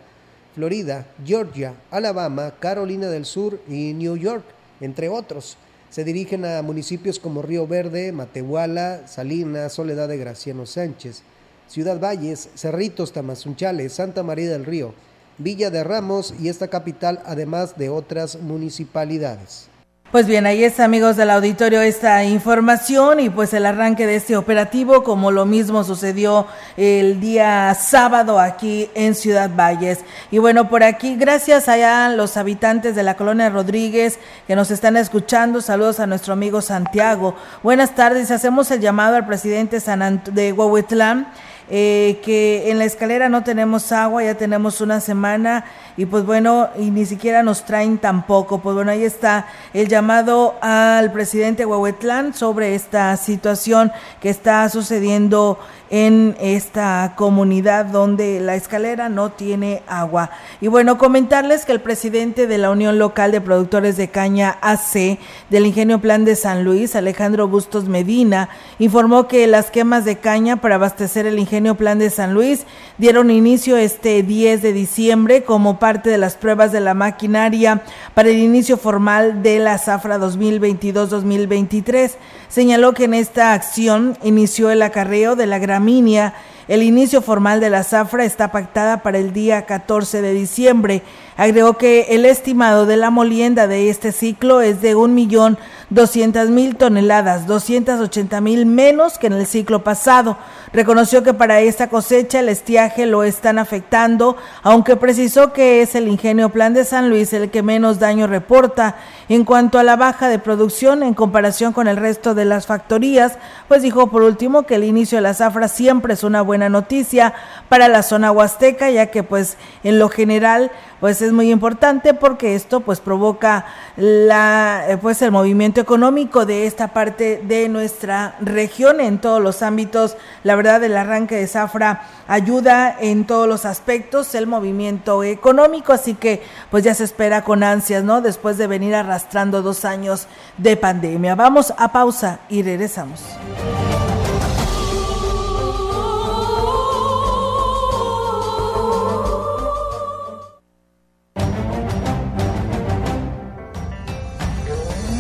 [0.55, 4.44] Florida, Georgia, Alabama, Carolina del Sur y New York,
[4.80, 5.57] entre otros.
[5.90, 11.22] Se dirigen a municipios como Río Verde, Matehuala, Salinas, Soledad de Graciano Sánchez,
[11.66, 14.92] Ciudad Valles, Cerritos, Tamazunchales, Santa María del Río,
[15.38, 19.70] Villa de Ramos y esta capital, además de otras municipalidades.
[20.11, 24.37] Pues bien, ahí está, amigos del auditorio, esta información y pues el arranque de este
[24.37, 30.01] operativo, como lo mismo sucedió el día sábado aquí en Ciudad Valles.
[30.33, 34.73] Y bueno, por aquí, gracias allá a los habitantes de la colonia Rodríguez que nos
[34.73, 35.61] están escuchando.
[35.61, 37.37] Saludos a nuestro amigo Santiago.
[37.63, 41.29] Buenas tardes, hacemos el llamado al presidente San de Huehuetlán
[41.73, 45.65] eh, que en la escalera no tenemos agua, ya tenemos una semana
[46.01, 48.61] y pues bueno, y ni siquiera nos traen tampoco.
[48.61, 53.92] Pues bueno, ahí está el llamado al presidente Huehuetlán sobre esta situación
[54.22, 55.59] que está sucediendo
[55.90, 60.30] en esta comunidad donde la escalera no tiene agua.
[60.61, 65.18] Y bueno, comentarles que el presidente de la Unión Local de Productores de Caña AC
[65.51, 68.48] del Ingenio Plan de San Luis, Alejandro Bustos Medina,
[68.78, 73.30] informó que las quemas de caña para abastecer el Ingenio Plan de San Luis dieron
[73.30, 77.82] inicio este 10 de diciembre como parte de las pruebas de la maquinaria
[78.14, 82.12] para el inicio formal de la zafra 2022-2023.
[82.49, 86.34] Señaló que en esta acción inició el acarreo de la gramínea.
[86.68, 91.03] El inicio formal de la zafra está pactada para el día 14 de diciembre.
[91.36, 95.59] Agregó que el estimado de la molienda de este ciclo es de un millón
[95.91, 100.38] doscientas mil toneladas, 280 mil menos que en el ciclo pasado.
[100.72, 106.07] Reconoció que para esta cosecha el estiaje lo están afectando, aunque precisó que es el
[106.07, 108.97] ingenio Plan de San Luis el que menos daño reporta.
[109.28, 113.38] En cuanto a la baja de producción en comparación con el resto de las factorías,
[113.66, 117.34] pues dijo por último que el inicio de la zafra siempre es una buena noticia
[117.68, 120.70] para la zona huasteca, ya que pues en lo general
[121.01, 123.64] pues es muy importante porque esto pues provoca
[123.97, 129.62] la eh, pues el movimiento económico de esta parte de nuestra región en todos los
[129.62, 130.16] ámbitos.
[130.45, 136.14] La verdad el arranque de Zafra ayuda en todos los aspectos el movimiento económico, así
[136.14, 138.20] que pues ya se espera con ansias, ¿no?
[138.20, 140.26] Después de venir arrastrando dos años
[140.59, 141.35] de pandemia.
[141.35, 143.20] Vamos a pausa y regresamos.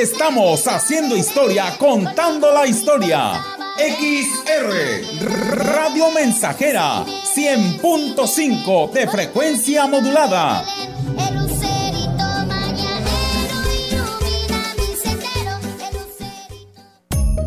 [0.00, 3.44] Estamos haciendo historia, contando la historia.
[3.78, 10.64] XR Radio Mensajera 100.5 de frecuencia modulada.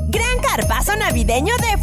[0.10, 1.81] Gran carpazo navideño de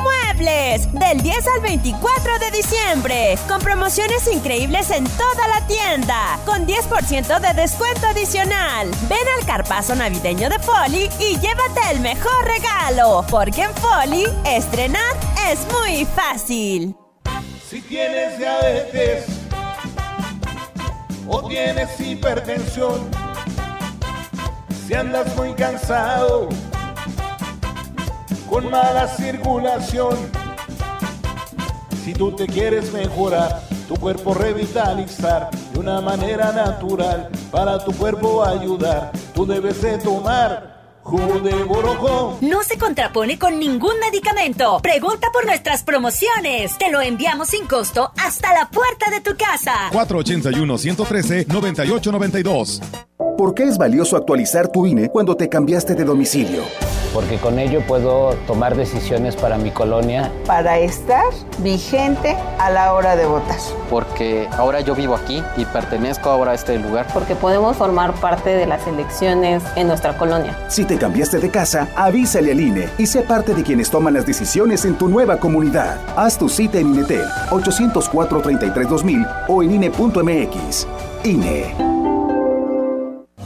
[0.00, 0.92] Muebles.
[0.92, 3.38] Del 10 al 24 de diciembre.
[3.48, 6.38] Con promociones increíbles en toda la tienda.
[6.44, 8.90] Con 10% de descuento adicional.
[9.08, 13.24] Ven al carpazo navideño de Folly y llévate el mejor regalo.
[13.30, 15.16] Porque en Folly, estrenar
[15.50, 16.94] es muy fácil.
[17.68, 19.26] Si tienes diabetes
[21.26, 23.08] o tienes hipertensión,
[24.86, 26.48] si andas muy cansado,
[28.48, 30.16] con mala circulación,
[32.04, 38.42] si tú te quieres mejorar, tu cuerpo revitalizar de una manera natural, para tu cuerpo
[38.44, 42.38] ayudar, tú debes de tomar jugo de borojó.
[42.42, 44.78] No se contrapone con ningún medicamento.
[44.82, 46.76] Pregunta por nuestras promociones.
[46.78, 49.90] Te lo enviamos sin costo hasta la puerta de tu casa.
[49.92, 52.82] 481-113-9892.
[53.38, 56.62] ¿Por qué es valioso actualizar tu INE cuando te cambiaste de domicilio?
[57.12, 60.30] Porque con ello puedo tomar decisiones para mi colonia.
[60.46, 61.24] Para estar
[61.58, 63.58] vigente a la hora de votar.
[63.90, 67.06] Porque ahora yo vivo aquí y pertenezco ahora a este lugar.
[67.12, 70.56] Porque podemos formar parte de las elecciones en nuestra colonia.
[70.68, 74.26] Si te cambiaste de casa, avísale al INE y sé parte de quienes toman las
[74.26, 75.98] decisiones en tu nueva comunidad.
[76.16, 80.86] Haz tu cita en INETEL 804 33 2000 o en INE.mx.
[81.24, 81.87] INE.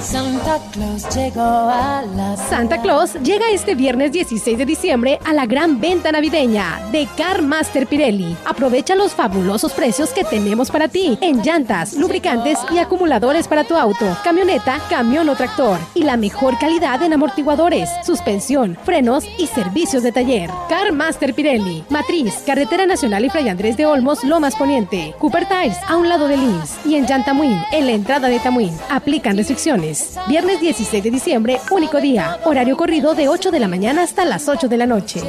[0.03, 5.47] Santa Claus llegó a la Santa Claus llega este viernes 16 de diciembre a la
[5.47, 8.37] gran venta navideña de Car Master Pirelli.
[8.45, 13.77] Aprovecha los fabulosos precios que tenemos para ti en llantas, lubricantes y acumuladores para tu
[13.77, 20.03] auto, camioneta, camión o tractor y la mejor calidad en amortiguadores, suspensión, frenos y servicios
[20.03, 20.51] de taller.
[20.69, 25.79] Car Master Pirelli, Matriz, Carretera Nacional y Fray Andrés de Olmos, Lomas Poniente, Cooper Tires
[25.87, 28.77] a un lado de Lins y en Yantamuín, en la entrada de Tamuín.
[28.91, 29.92] Aplican restricciones.
[30.29, 32.39] Viernes 16 de diciembre, único día.
[32.45, 35.21] Horario corrido de 8 de la mañana hasta las 8 de la noche.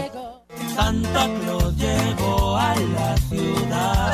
[0.76, 4.14] Santa Claus llegó a la ciudad.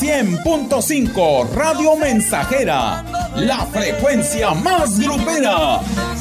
[0.00, 3.04] 100.5 Radio Mensajera,
[3.36, 5.80] la frecuencia más grupera.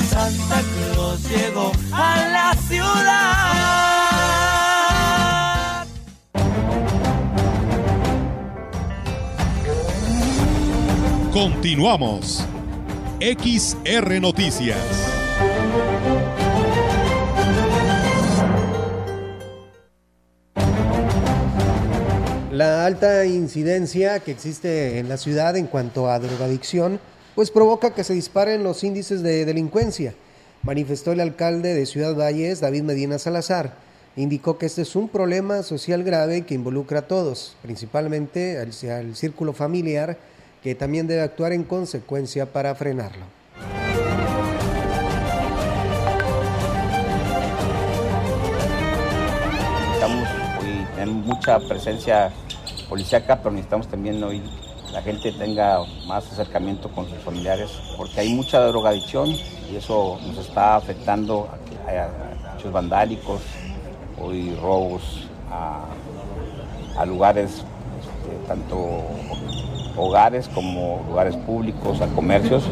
[0.09, 0.61] Santa
[0.91, 3.47] Claus llegó a la ciudad.
[11.31, 12.47] Continuamos.
[13.19, 14.77] XR Noticias.
[22.51, 26.99] La alta incidencia que existe en la ciudad en cuanto a drogadicción,
[27.33, 30.13] pues provoca que se disparen los índices de delincuencia,
[30.61, 33.73] manifestó el alcalde de Ciudad Valles, David Medina Salazar.
[34.15, 39.15] Indicó que este es un problema social grave que involucra a todos, principalmente al, al
[39.15, 40.19] círculo familiar,
[40.61, 43.25] que también debe actuar en consecuencia para frenarlo.
[49.93, 50.27] Estamos
[50.59, 52.31] hoy tenemos mucha presencia
[52.89, 54.41] policíaca, pero necesitamos también hoy
[54.91, 60.37] la gente tenga más acercamiento con sus familiares, porque hay mucha drogadicción y eso nos
[60.37, 61.49] está afectando
[61.87, 63.41] a, hechos vandálicos,
[64.19, 65.85] hoy robos a,
[66.97, 67.63] a lugares
[67.99, 69.03] este, tanto
[69.97, 72.63] hogares como lugares públicos, a comercios.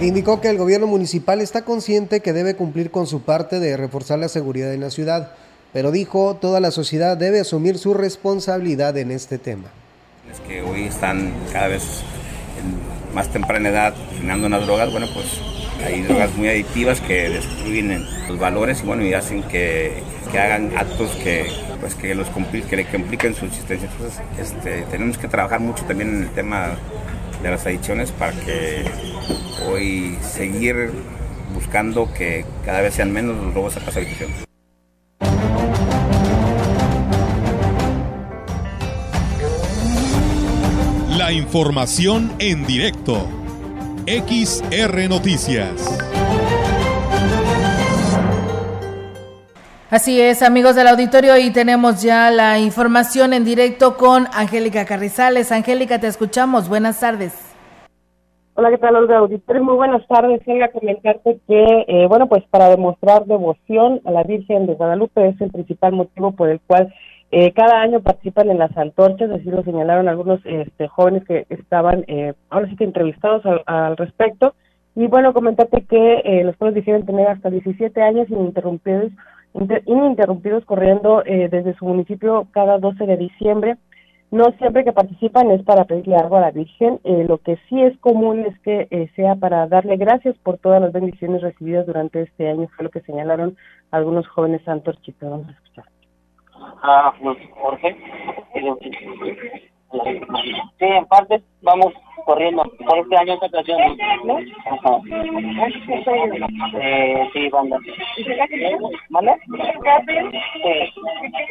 [0.00, 4.18] Indicó que el gobierno municipal está consciente que debe cumplir con su parte de reforzar
[4.18, 5.32] la seguridad en la ciudad,
[5.72, 9.68] pero dijo toda la sociedad debe asumir su responsabilidad en este tema.
[10.32, 12.02] Es que hoy están cada vez
[12.58, 15.26] en más temprana edad fumando unas drogas, bueno pues
[15.84, 20.72] hay drogas muy adictivas que destruyen los valores y bueno y hacen que, que hagan
[20.76, 21.46] actos que
[21.80, 23.88] pues que los que le compliquen su existencia.
[23.90, 26.76] Entonces este, tenemos que trabajar mucho también en el tema
[27.42, 28.84] de las adicciones para que
[29.66, 30.92] hoy seguir
[31.54, 34.30] buscando que cada vez sean menos los robos a casa habitación.
[41.16, 43.28] La información en directo.
[44.06, 46.19] XR Noticias.
[49.90, 55.50] Así es, amigos del auditorio, y tenemos ya la información en directo con Angélica Carrizales.
[55.50, 56.68] Angélica, te escuchamos.
[56.68, 57.34] Buenas tardes.
[58.54, 59.64] Hola, ¿qué tal, Olga Auditorio?
[59.64, 60.46] Muy buenas tardes.
[60.46, 65.26] Venga a comentarte que, eh, bueno, pues para demostrar devoción a la Virgen de Guadalupe
[65.26, 66.94] es el principal motivo por el cual
[67.32, 72.04] eh, cada año participan en las antorchas, así lo señalaron algunos este, jóvenes que estaban,
[72.06, 74.54] eh, ahora sí que entrevistados al, al respecto.
[74.94, 79.20] Y bueno, comentarte que eh, los pueblos difieren tener hasta 17 años ininterrumpidos, inter,
[79.54, 83.76] ininterrumpidos corriendo eh, desde su municipio cada 12 de diciembre.
[84.30, 87.00] No siempre que participan es para pedirle algo a la Virgen.
[87.02, 90.80] Eh, lo que sí es común es que eh, sea para darle gracias por todas
[90.80, 93.56] las bendiciones recibidas durante este año, fue lo que señalaron
[93.90, 95.30] algunos jóvenes antorchistas.
[95.30, 95.84] Vamos a escuchar.
[96.82, 97.96] Ah, pues, Jorge.
[99.92, 101.92] Sí, en parte vamos
[102.24, 103.78] corriendo por este año esta ocasión.
[104.24, 104.38] ¿no?
[104.66, 105.00] Ajá.
[106.80, 107.78] Eh, sí, banda.
[109.10, 109.36] ¿Vale?
[110.62, 111.02] Sí.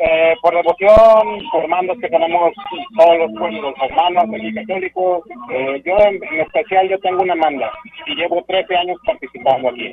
[0.02, 2.54] Eh, por devoción, por mandos que tenemos
[2.98, 4.26] todos los, pues, los hermanos
[4.56, 5.24] católicos.
[5.52, 7.72] Eh, yo en, en especial yo tengo una manda
[8.06, 9.92] y llevo 13 años participando aquí.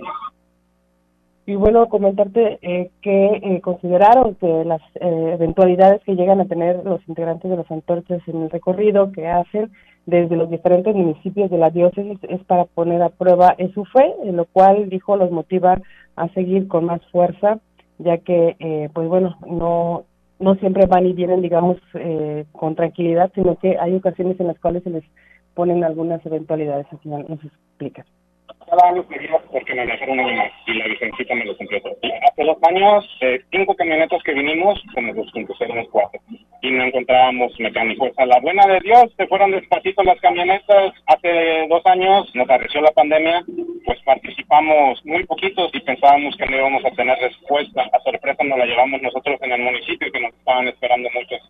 [1.46, 6.84] Y bueno, comentarte eh, que eh, consideraron que las eh, eventualidades que llegan a tener
[6.84, 9.70] los integrantes de las antorchas en el recorrido que hacen
[10.06, 14.14] desde los diferentes municipios de la diócesis es para poner a prueba eh, su fe,
[14.24, 15.80] en lo cual dijo los motiva
[16.14, 17.58] a seguir con más fuerza,
[17.98, 20.04] ya que, eh, pues bueno, no
[20.38, 24.58] no siempre van y vienen, digamos, eh, con tranquilidad, sino que hay ocasiones en las
[24.58, 25.04] cuales se les
[25.54, 28.04] ponen algunas eventualidades, así nos explica.
[28.68, 31.96] Cada año lleva porque me dejaron un año más y la licencita me lo todo.
[32.02, 36.20] Y hace dos años, eh, cinco camionetas que vinimos, los cinco, éramos cuatro.
[36.62, 38.10] Y no encontrábamos mecánicos.
[38.16, 40.92] A la buena de Dios, se fueron despacito las camionetas.
[41.06, 43.44] Hace dos años nos arreció la pandemia,
[43.84, 47.82] pues participamos muy poquitos y pensábamos que no íbamos a tener respuesta.
[47.92, 51.40] A sorpresa nos la llevamos nosotros en el municipio, que nos estaban esperando muchos.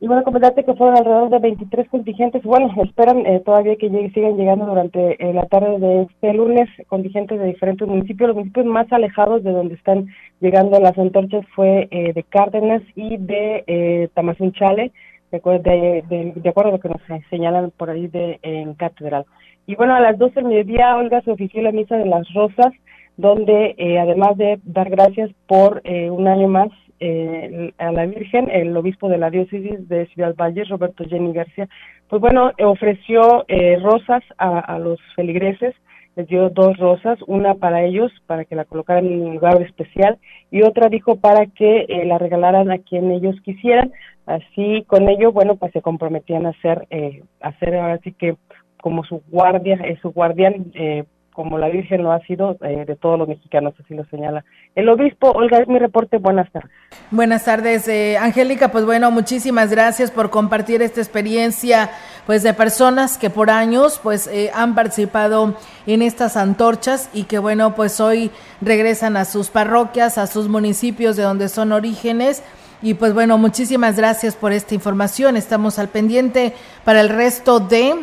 [0.00, 2.42] Y bueno, comentarte que fueron alrededor de 23 contingentes.
[2.44, 7.38] Bueno, esperan eh, todavía que sigan llegando durante eh, la tarde de este lunes contingentes
[7.38, 8.28] de diferentes municipios.
[8.28, 10.06] Los municipios más alejados de donde están
[10.40, 14.92] llegando las antorchas fue eh, de Cárdenas y de eh, Tamazunchale,
[15.32, 19.26] de, de, de, acuerdo a lo que nos señalan por ahí de en Catedral.
[19.66, 22.72] Y bueno, a las 12 del mediodía, Olga, se ofició la misa de las rosas,
[23.18, 26.70] donde además de dar gracias por un año más
[27.00, 31.68] eh, a la Virgen, el obispo de la diócesis de Ciudad Valle, Roberto Jenny García,
[32.08, 35.74] pues bueno, ofreció eh, rosas a, los feligreses,
[36.16, 40.18] les dio dos rosas, una para ellos, para que la colocaran en un lugar especial,
[40.50, 43.92] y otra dijo para que eh, la regalaran a quien ellos quisieran.
[44.26, 48.36] Así, con ello, bueno, pues se comprometían a hacer, eh, hacer ahora sí que
[48.80, 51.04] como su guardia, es su guardián, eh,
[51.38, 54.88] como la Virgen lo ha sido eh, de todos los mexicanos, así lo señala el
[54.88, 55.30] obispo.
[55.30, 56.18] Olga, es mi reporte.
[56.18, 56.72] Buenas tardes.
[57.12, 58.72] Buenas tardes, eh, Angélica.
[58.72, 61.90] Pues bueno, muchísimas gracias por compartir esta experiencia,
[62.26, 65.54] pues de personas que por años, pues eh, han participado
[65.86, 71.14] en estas antorchas y que bueno, pues hoy regresan a sus parroquias, a sus municipios
[71.14, 72.42] de donde son orígenes.
[72.82, 75.36] Y pues bueno, muchísimas gracias por esta información.
[75.36, 76.52] Estamos al pendiente
[76.84, 77.94] para el resto de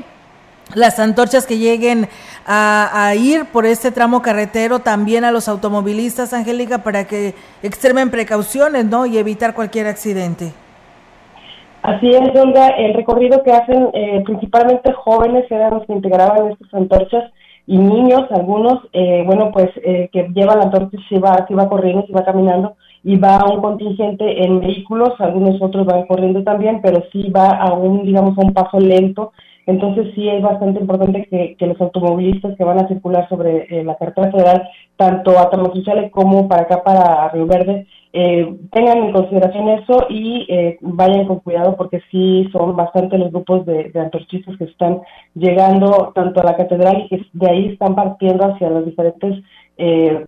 [0.74, 2.08] las antorchas que lleguen
[2.48, 8.86] a, ir por este tramo carretero, también a los automovilistas, Angélica, para que extremen precauciones,
[8.86, 9.06] ¿no?
[9.06, 10.54] Y evitar cualquier accidente.
[11.82, 16.74] Así es, Olga, el recorrido que hacen eh, principalmente jóvenes eran los que integraban estas
[16.74, 17.32] antorchas
[17.68, 21.70] y niños, algunos, eh, bueno, pues eh, que llevan la antorcha, se va, se va
[21.70, 26.44] corriendo, se va caminando y va a un contingente en vehículos, algunos otros van corriendo
[26.44, 29.32] también, pero sí va a un, digamos, a un paso lento
[29.66, 33.96] entonces sí es bastante importante que, los automovilistas que van a circular sobre eh, la
[33.96, 39.70] carretera federal, tanto a Tamaulipas como para acá, para Río Verde, eh, tengan en consideración
[39.70, 44.56] eso y eh, vayan con cuidado porque sí son bastante los grupos de, de, antorchistas
[44.58, 45.02] que están
[45.34, 49.44] llegando tanto a la catedral y que de ahí están partiendo hacia las diferentes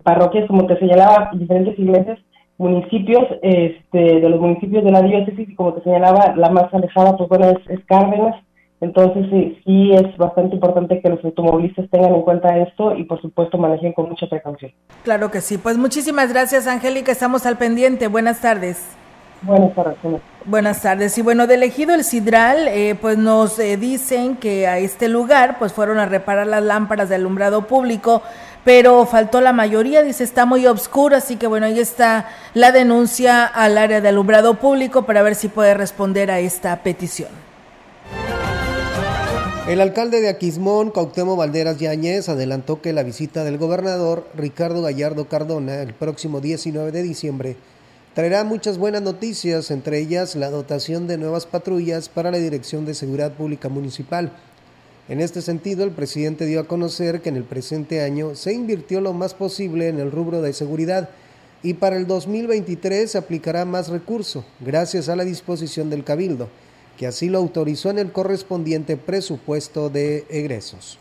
[0.02, 2.18] parroquias, como te señalaba, diferentes iglesias
[2.58, 7.16] municipios, este, de los municipios de la diócesis, y como te señalaba, la más alejada,
[7.16, 8.34] pues bueno, es Cárdenas,
[8.80, 13.20] entonces sí, sí es bastante importante que los automovilistas tengan en cuenta esto y por
[13.20, 14.72] supuesto manejen con mucha precaución.
[15.02, 15.58] Claro que sí.
[15.58, 18.06] Pues muchísimas gracias Angélica, estamos al pendiente.
[18.06, 18.96] Buenas tardes.
[19.42, 19.96] Buenas tardes.
[20.44, 21.18] Buenas tardes.
[21.18, 25.58] Y bueno, de elegido el Sidral, eh, pues nos eh, dicen que a este lugar
[25.58, 28.22] pues fueron a reparar las lámparas de alumbrado público,
[28.64, 33.44] pero faltó la mayoría, dice está muy oscuro, así que bueno, ahí está la denuncia
[33.44, 37.47] al área de alumbrado público para ver si puede responder a esta petición.
[39.68, 45.28] El alcalde de Aquismón, Cautemo Valderas Yáñez, adelantó que la visita del gobernador Ricardo Gallardo
[45.28, 47.56] Cardona el próximo 19 de diciembre
[48.14, 52.94] traerá muchas buenas noticias, entre ellas la dotación de nuevas patrullas para la Dirección de
[52.94, 54.32] Seguridad Pública Municipal.
[55.06, 59.02] En este sentido, el presidente dio a conocer que en el presente año se invirtió
[59.02, 61.10] lo más posible en el rubro de seguridad
[61.62, 66.48] y para el 2023 se aplicará más recurso, gracias a la disposición del Cabildo
[66.98, 70.98] que así lo autorizó en el correspondiente presupuesto de egresos.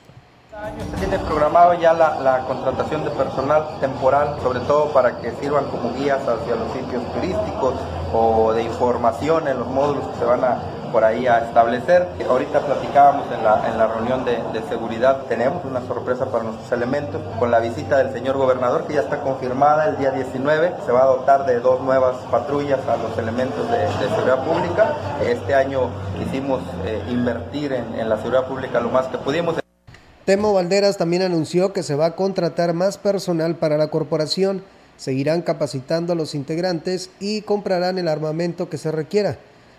[0.92, 5.94] Se tiene programado ya la, contratación de personal temporal, sobre todo para que sirvan como
[5.94, 7.76] guías hacia los sitios turísticos
[8.14, 10.62] o de información en los módulos que se van a
[10.92, 12.08] por ahí a establecer.
[12.30, 14.38] Ahorita platicábamos en la, en la reunión de,
[14.70, 19.02] seguridad, tenemos una sorpresa para nuestros elementos con la visita del señor gobernador que ya
[19.02, 23.18] está confirmada el día 19, se va a dotar de dos nuevas patrullas a los
[23.18, 24.94] elementos de, seguridad pública.
[25.24, 25.90] Este año
[26.22, 29.56] hicimos eh, invertir en, en la seguridad pública lo más que pudimos.
[30.26, 34.64] Temo Valderas también anunció que se va a contratar más personal para la corporación,
[34.98, 39.38] seguirán capacitando a los integrantes y comprarán el armamento que se requiera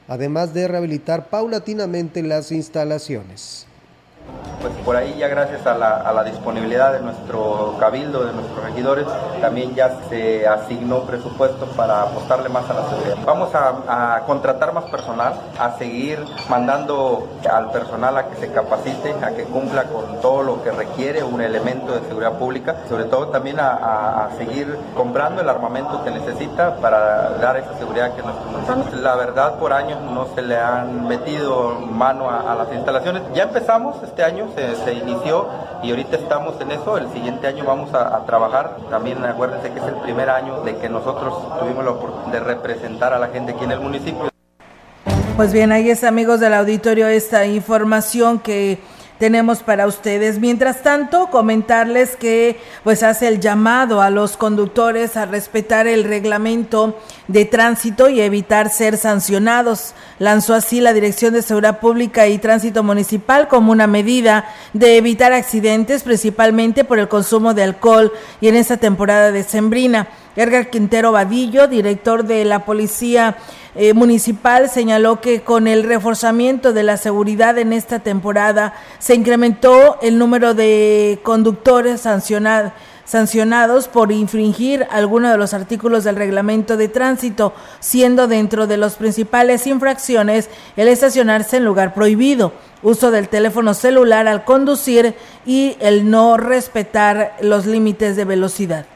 [0.09, 3.67] además de rehabilitar paulatinamente las instalaciones
[4.61, 9.07] pues por ahí ya gracias a la, disponibilidad de nuestro cabildo, de nuestros regidores,
[9.41, 13.16] también ya se asignó presupuesto para apostarle más a la seguridad.
[13.24, 16.18] Vamos a, contratar más personal, a seguir
[16.49, 21.22] mandando al personal a que se capacite, a que cumpla con todo lo que requiere
[21.22, 26.76] un elemento de seguridad pública, sobre todo también a, seguir comprando el armamento que necesita
[26.76, 31.81] para dar esa seguridad que nosotros La verdad, por años no se le han metido
[31.81, 33.22] mano a, las instalaciones.
[33.35, 35.46] Ya empezamos, este año se, inició
[35.80, 39.78] y ahorita estamos en eso, el siguiente año vamos a, a, trabajar, también acuérdense que
[39.78, 43.52] es el primer año de que nosotros tuvimos la oportunidad de representar a la gente
[43.52, 44.28] aquí en el municipio.
[45.36, 48.80] Pues bien, ahí es amigos del auditorio esta información que
[49.18, 50.38] tenemos para ustedes.
[50.38, 56.98] Mientras tanto, comentarles que pues hace el llamado a los conductores a respetar el reglamento
[57.26, 59.94] de tránsito y evitar ser sancionados.
[60.18, 65.32] Lanzó así la Dirección de Seguridad Pública y Tránsito Municipal como una medida de evitar
[65.32, 70.08] accidentes, principalmente por el consumo de alcohol y en esta temporada de sembrina.
[70.36, 73.36] Edgar Quintero Vadillo, director de la Policía
[73.81, 79.99] eh, Municipal, señaló que con el reforzamiento de la seguridad en esta temporada se incrementó
[80.03, 82.72] el número de conductores sancionados
[83.05, 88.97] sancionados por infringir alguno de los artículos del reglamento de tránsito, siendo dentro de las
[88.97, 92.53] principales infracciones el estacionarse en lugar prohibido,
[92.83, 95.14] uso del teléfono celular al conducir
[95.47, 98.87] y el no respetar los límites de velocidad.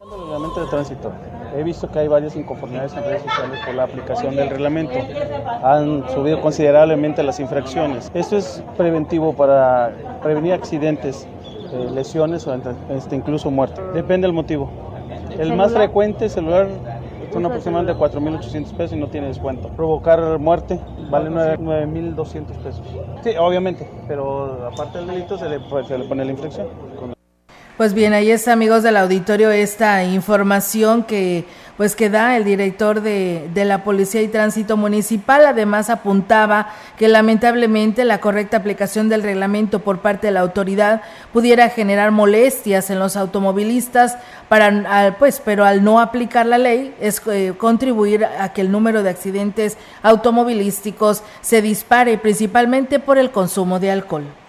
[0.00, 1.12] El reglamento de tránsito.
[1.56, 4.94] He visto que hay varias inconformidades en redes sociales por la aplicación del reglamento.
[5.62, 8.10] Han subido considerablemente las infracciones.
[8.14, 9.92] Esto es preventivo para
[10.22, 11.26] prevenir accidentes,
[11.72, 12.54] eh, lesiones o
[12.90, 13.80] este, incluso muerte.
[13.92, 14.70] Depende del motivo.
[15.38, 16.68] El más frecuente celular
[17.32, 19.68] son aproximadamente 4.800 pesos y no tiene descuento.
[19.68, 20.78] Provocar muerte
[21.10, 22.82] vale 9.200 pesos.
[23.22, 26.66] Sí, obviamente, pero aparte del delito se le, pues, se le pone la infracción.
[27.82, 33.00] Pues bien, ahí está, amigos del auditorio, esta información que pues que da el director
[33.00, 35.44] de, de, la Policía y Tránsito Municipal.
[35.44, 41.02] Además apuntaba que lamentablemente la correcta aplicación del reglamento por parte de la autoridad
[41.32, 44.16] pudiera generar molestias en los automovilistas,
[44.48, 49.02] para, pues, pero al no aplicar la ley es eh, contribuir a que el número
[49.02, 54.41] de accidentes automovilísticos se dispare, principalmente por el consumo de alcohol.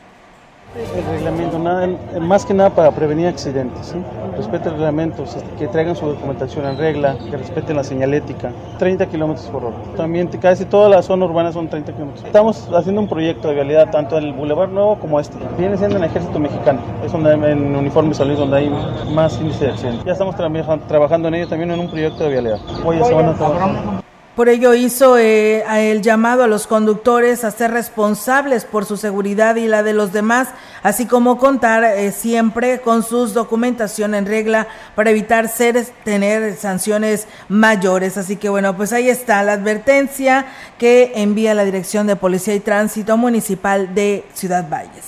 [0.76, 1.88] El reglamento, nada,
[2.20, 3.88] más que nada para prevenir accidentes.
[3.88, 3.98] ¿sí?
[4.36, 5.24] Respeten el reglamento,
[5.60, 8.52] que traigan su documentación en regla, que respeten la señalética.
[8.80, 9.76] 30 kilómetros por hora.
[9.96, 12.26] También casi toda la zona urbana son 30 kilómetros.
[12.26, 15.38] Estamos haciendo un proyecto de vialidad tanto en el Boulevard Nuevo como este.
[15.60, 16.80] Viene siendo en el Ejército Mexicano.
[17.06, 18.72] Es donde en uniforme salud donde hay
[19.14, 20.06] más índice de accidentes.
[20.06, 22.60] Ya estamos trabajando en ello también en un proyecto de vialidad.
[22.84, 24.04] Hoy se van a trabajar.
[24.36, 29.58] Por ello hizo eh, el llamado a los conductores a ser responsables por su seguridad
[29.58, 30.48] y la de los demás,
[30.82, 37.28] así como contar eh, siempre con sus documentación en regla para evitar ser, tener sanciones
[37.48, 38.18] mayores.
[38.18, 40.48] Así que bueno, pues ahí está la advertencia
[40.80, 45.06] que envía la Dirección de Policía y Tránsito Municipal de Ciudad Valles.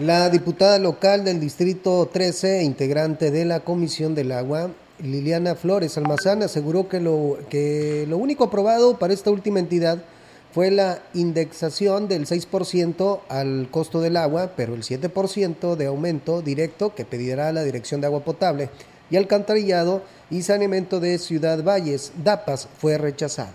[0.00, 4.70] La diputada local del Distrito 13, integrante de la Comisión del Agua,
[5.02, 9.98] Liliana Flores Almazán aseguró que lo, que lo único aprobado para esta última entidad
[10.52, 16.94] fue la indexación del 6% al costo del agua, pero el 7% de aumento directo
[16.94, 18.68] que pedirá la Dirección de Agua Potable
[19.10, 23.54] y Alcantarillado y Saneamiento de Ciudad Valles, DAPAS, fue rechazado.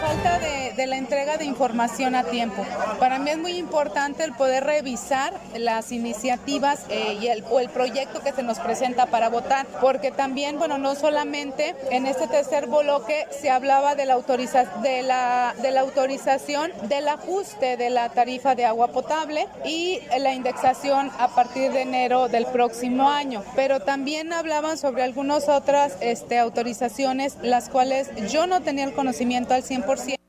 [0.00, 2.64] Falta de, la entrega de información a tiempo.
[2.98, 7.68] Para mí es muy importante el poder revisar las iniciativas eh, y el, o el
[7.68, 12.66] proyecto que se nos presenta para votar, porque también, bueno, no solamente en este tercer
[12.66, 18.08] bloque se hablaba de la, autoriza de la, de la autorización del ajuste de la
[18.08, 23.80] tarifa de agua potable y la indexación a partir de enero del próximo año, pero
[23.80, 29.62] también hablaban sobre algunas otras este, autorizaciones, las cuales yo no tenía el conocimiento al
[29.62, 30.21] 100%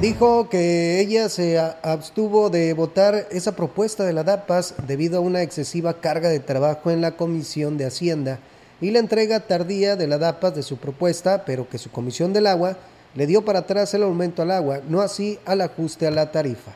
[0.00, 5.42] Dijo que ella se abstuvo de votar esa propuesta de la DAPAS debido a una
[5.42, 8.38] excesiva carga de trabajo en la Comisión de Hacienda
[8.80, 12.46] y la entrega tardía de la DAPAS de su propuesta, pero que su Comisión del
[12.46, 12.76] Agua
[13.14, 16.72] le dio para atrás el aumento al agua, no así al ajuste a la tarifa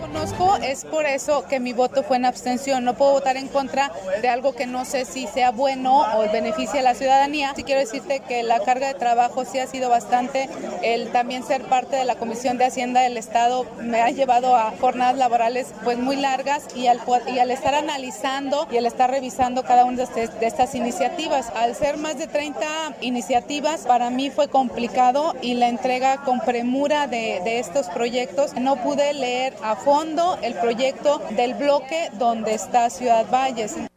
[0.00, 2.84] conozco, es por eso que mi voto fue en abstención.
[2.84, 3.92] No puedo votar en contra
[4.22, 7.52] de algo que no sé si sea bueno o beneficia a la ciudadanía.
[7.54, 10.48] Sí quiero decirte que la carga de trabajo sí ha sido bastante.
[10.82, 14.72] El también ser parte de la Comisión de Hacienda del Estado me ha llevado a
[14.80, 17.00] jornadas laborales pues muy largas y al,
[17.32, 21.50] y al estar analizando y al estar revisando cada una de, este, de estas iniciativas.
[21.54, 22.66] Al ser más de 30
[23.02, 28.76] iniciativas, para mí fue complicado y la entrega con premura de, de estos proyectos no
[28.76, 33.89] pude leer a fondo fondo el proyecto del bloque donde está Ciudad Valles.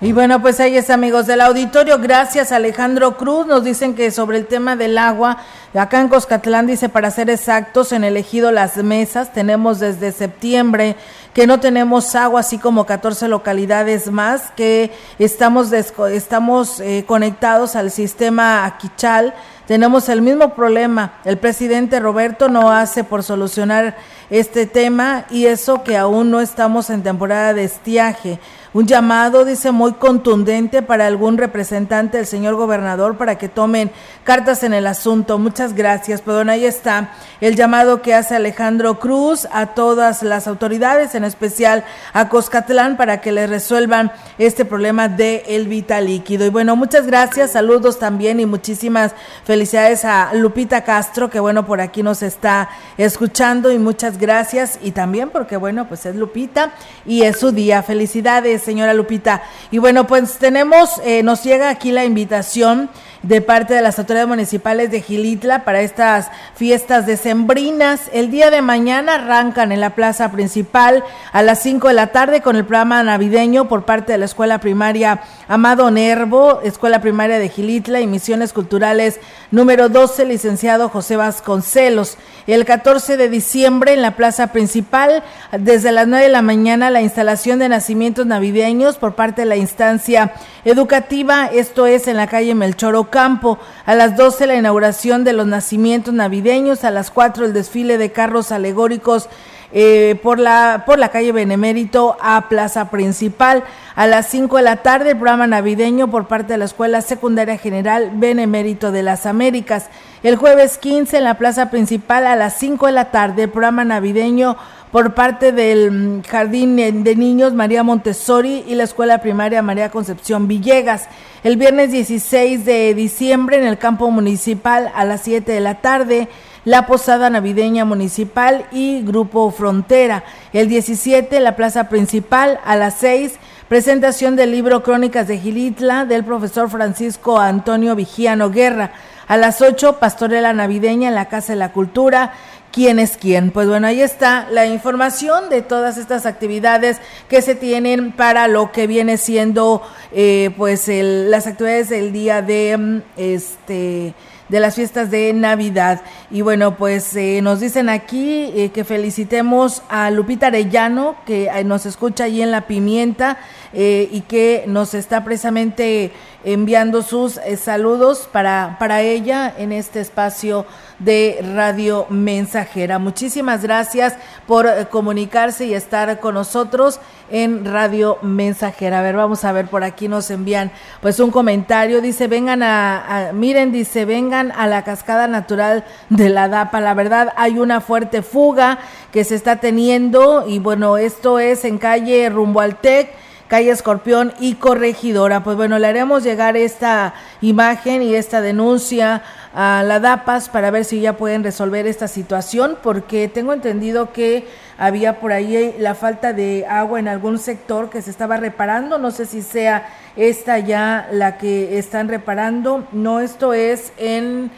[0.00, 1.98] Y bueno, pues ahí es amigos del auditorio.
[1.98, 3.46] Gracias Alejandro Cruz.
[3.46, 5.38] Nos dicen que sobre el tema del agua
[5.74, 10.96] Acá en Coscatlán dice, para ser exactos, en elegido las mesas tenemos desde septiembre
[11.34, 17.90] que no tenemos agua, así como 14 localidades más, que estamos, estamos eh, conectados al
[17.90, 19.34] sistema Aquichal.
[19.66, 21.20] Tenemos el mismo problema.
[21.26, 23.94] El presidente Roberto no hace por solucionar
[24.30, 28.40] este tema y eso que aún no estamos en temporada de estiaje.
[28.74, 33.90] Un llamado, dice, muy contundente para algún representante del señor gobernador para que tomen
[34.28, 35.38] cartas en el asunto.
[35.38, 36.20] Muchas gracias.
[36.20, 41.82] Pues ahí está el llamado que hace Alejandro Cruz a todas las autoridades, en especial
[42.12, 46.44] a Coscatlán, para que le resuelvan este problema de el vital líquido.
[46.44, 49.14] Y bueno, muchas gracias, saludos también y muchísimas
[49.44, 52.68] felicidades a Lupita Castro, que bueno, por aquí nos está
[52.98, 54.78] escuchando y muchas gracias.
[54.82, 56.72] Y también porque bueno, pues es Lupita
[57.06, 57.82] y es su día.
[57.82, 59.40] Felicidades señora Lupita.
[59.70, 62.90] Y bueno, pues tenemos, eh, nos llega aquí la invitación
[63.22, 68.02] de parte de las autoridades municipales de Gilitla para estas fiestas decembrinas.
[68.12, 71.02] El día de mañana arrancan en la plaza principal
[71.32, 74.60] a las 5 de la tarde con el programa navideño por parte de la escuela
[74.60, 79.18] primaria Amado Nervo, escuela primaria de Gilitla y misiones culturales
[79.50, 82.18] número 12, licenciado José Vasconcelos.
[82.46, 87.02] El 14 de diciembre en la plaza principal, desde las 9 de la mañana, la
[87.02, 90.32] instalación de nacimientos navideños por parte de la instancia
[90.64, 93.58] educativa, esto es en la calle Melchor Campo.
[93.86, 98.12] A las 12 la inauguración de los nacimientos navideños, a las 4 el desfile de
[98.12, 99.28] carros alegóricos
[99.70, 103.64] eh, por, la, por la calle Benemérito a Plaza Principal.
[103.96, 107.58] A las 5 de la tarde el programa navideño por parte de la Escuela Secundaria
[107.58, 109.90] General Benemérito de las Américas.
[110.22, 113.84] El jueves 15 en la Plaza Principal a las 5 de la tarde el programa
[113.84, 114.56] navideño
[114.90, 120.48] por parte del mm, Jardín de Niños María Montessori y la Escuela Primaria María Concepción
[120.48, 121.08] Villegas.
[121.44, 126.28] El viernes 16 de diciembre en el campo municipal a las 7 de la tarde,
[126.64, 130.24] la Posada Navideña Municipal y Grupo Frontera.
[130.52, 136.24] El 17 la Plaza Principal a las 6 presentación del libro Crónicas de Gilitla del
[136.24, 138.92] profesor Francisco Antonio Vigiano Guerra.
[139.26, 142.32] A las 8, Pastorela Navideña en la Casa de la Cultura
[142.72, 143.50] quién es quién.
[143.50, 146.98] Pues bueno, ahí está la información de todas estas actividades
[147.28, 152.76] que se tienen para lo que viene siendo eh, pues las actividades del día de
[152.76, 154.14] mm, este
[154.48, 156.00] de las fiestas de Navidad.
[156.30, 161.84] Y bueno, pues eh, nos dicen aquí eh, que felicitemos a Lupita Arellano, que nos
[161.84, 163.36] escucha ahí en La Pimienta
[163.72, 166.12] y que nos está precisamente
[166.44, 170.64] enviando sus saludos para, para ella en este espacio
[170.98, 172.98] de Radio Mensajera.
[172.98, 174.14] Muchísimas gracias
[174.46, 177.00] por eh, comunicarse y estar con nosotros
[177.30, 178.98] en Radio Mensajera.
[178.98, 182.00] A ver, vamos a ver, por aquí nos envían pues un comentario.
[182.00, 186.80] Dice, vengan a, miren, dice, vengan a la cascada natural de la DAPA.
[186.80, 188.78] La verdad, hay una fuerte fuga
[189.12, 194.32] que se está teniendo y bueno, esto es en calle rumbo al TEC calle Escorpión
[194.38, 195.42] y Corregidora.
[195.42, 199.22] Pues bueno, le haremos llegar esta imagen y esta denuncia
[199.54, 204.46] a la DAPAS para ver si ya pueden resolver esta situación, porque tengo entendido que
[204.76, 209.10] había por ahí la falta de agua en algún sector que se estaba reparando, no
[209.10, 214.50] sé si sea esta ya la que están reparando, no, esto es en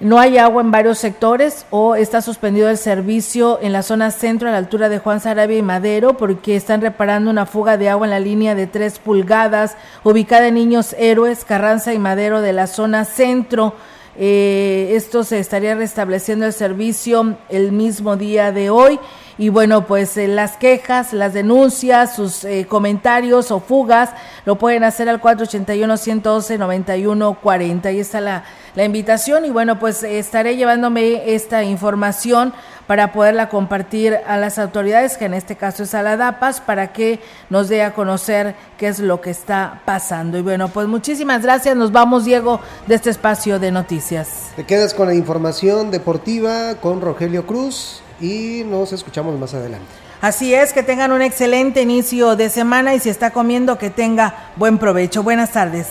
[0.00, 4.48] no hay agua en varios sectores o está suspendido el servicio en la zona centro
[4.48, 8.06] a la altura de Juan Sarabia y Madero porque están reparando una fuga de agua
[8.06, 12.66] en la línea de tres pulgadas ubicada en Niños Héroes, Carranza y Madero de la
[12.66, 13.74] zona centro.
[14.16, 18.98] Eh, esto se estaría restableciendo el servicio el mismo día de hoy.
[19.38, 24.10] Y bueno, pues eh, las quejas, las denuncias, sus eh, comentarios o fugas
[24.44, 27.86] lo pueden hacer al 481-112-9140.
[27.86, 32.52] Ahí está la la invitación y bueno, pues estaré llevándome esta información
[32.86, 36.92] para poderla compartir a las autoridades, que en este caso es a la DAPAS, para
[36.92, 37.20] que
[37.50, 40.38] nos dé a conocer qué es lo que está pasando.
[40.38, 41.76] Y bueno, pues muchísimas gracias.
[41.76, 44.50] Nos vamos, Diego, de este espacio de noticias.
[44.56, 49.86] Te quedas con la información deportiva con Rogelio Cruz y nos escuchamos más adelante.
[50.20, 54.52] Así es, que tengan un excelente inicio de semana y si está comiendo, que tenga
[54.56, 55.22] buen provecho.
[55.22, 55.88] Buenas tardes.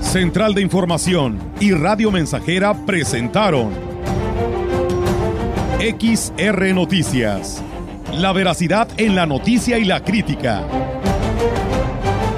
[0.00, 3.70] Central de Información y Radio Mensajera presentaron
[5.78, 7.62] XR Noticias.
[8.12, 10.62] La veracidad en la noticia y la crítica.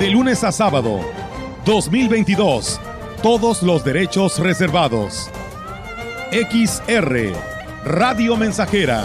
[0.00, 1.00] De lunes a sábado,
[1.68, 2.80] 2022.
[3.22, 5.30] Todos los derechos reservados.
[6.32, 7.34] XR,
[7.84, 9.04] Radio Mensajera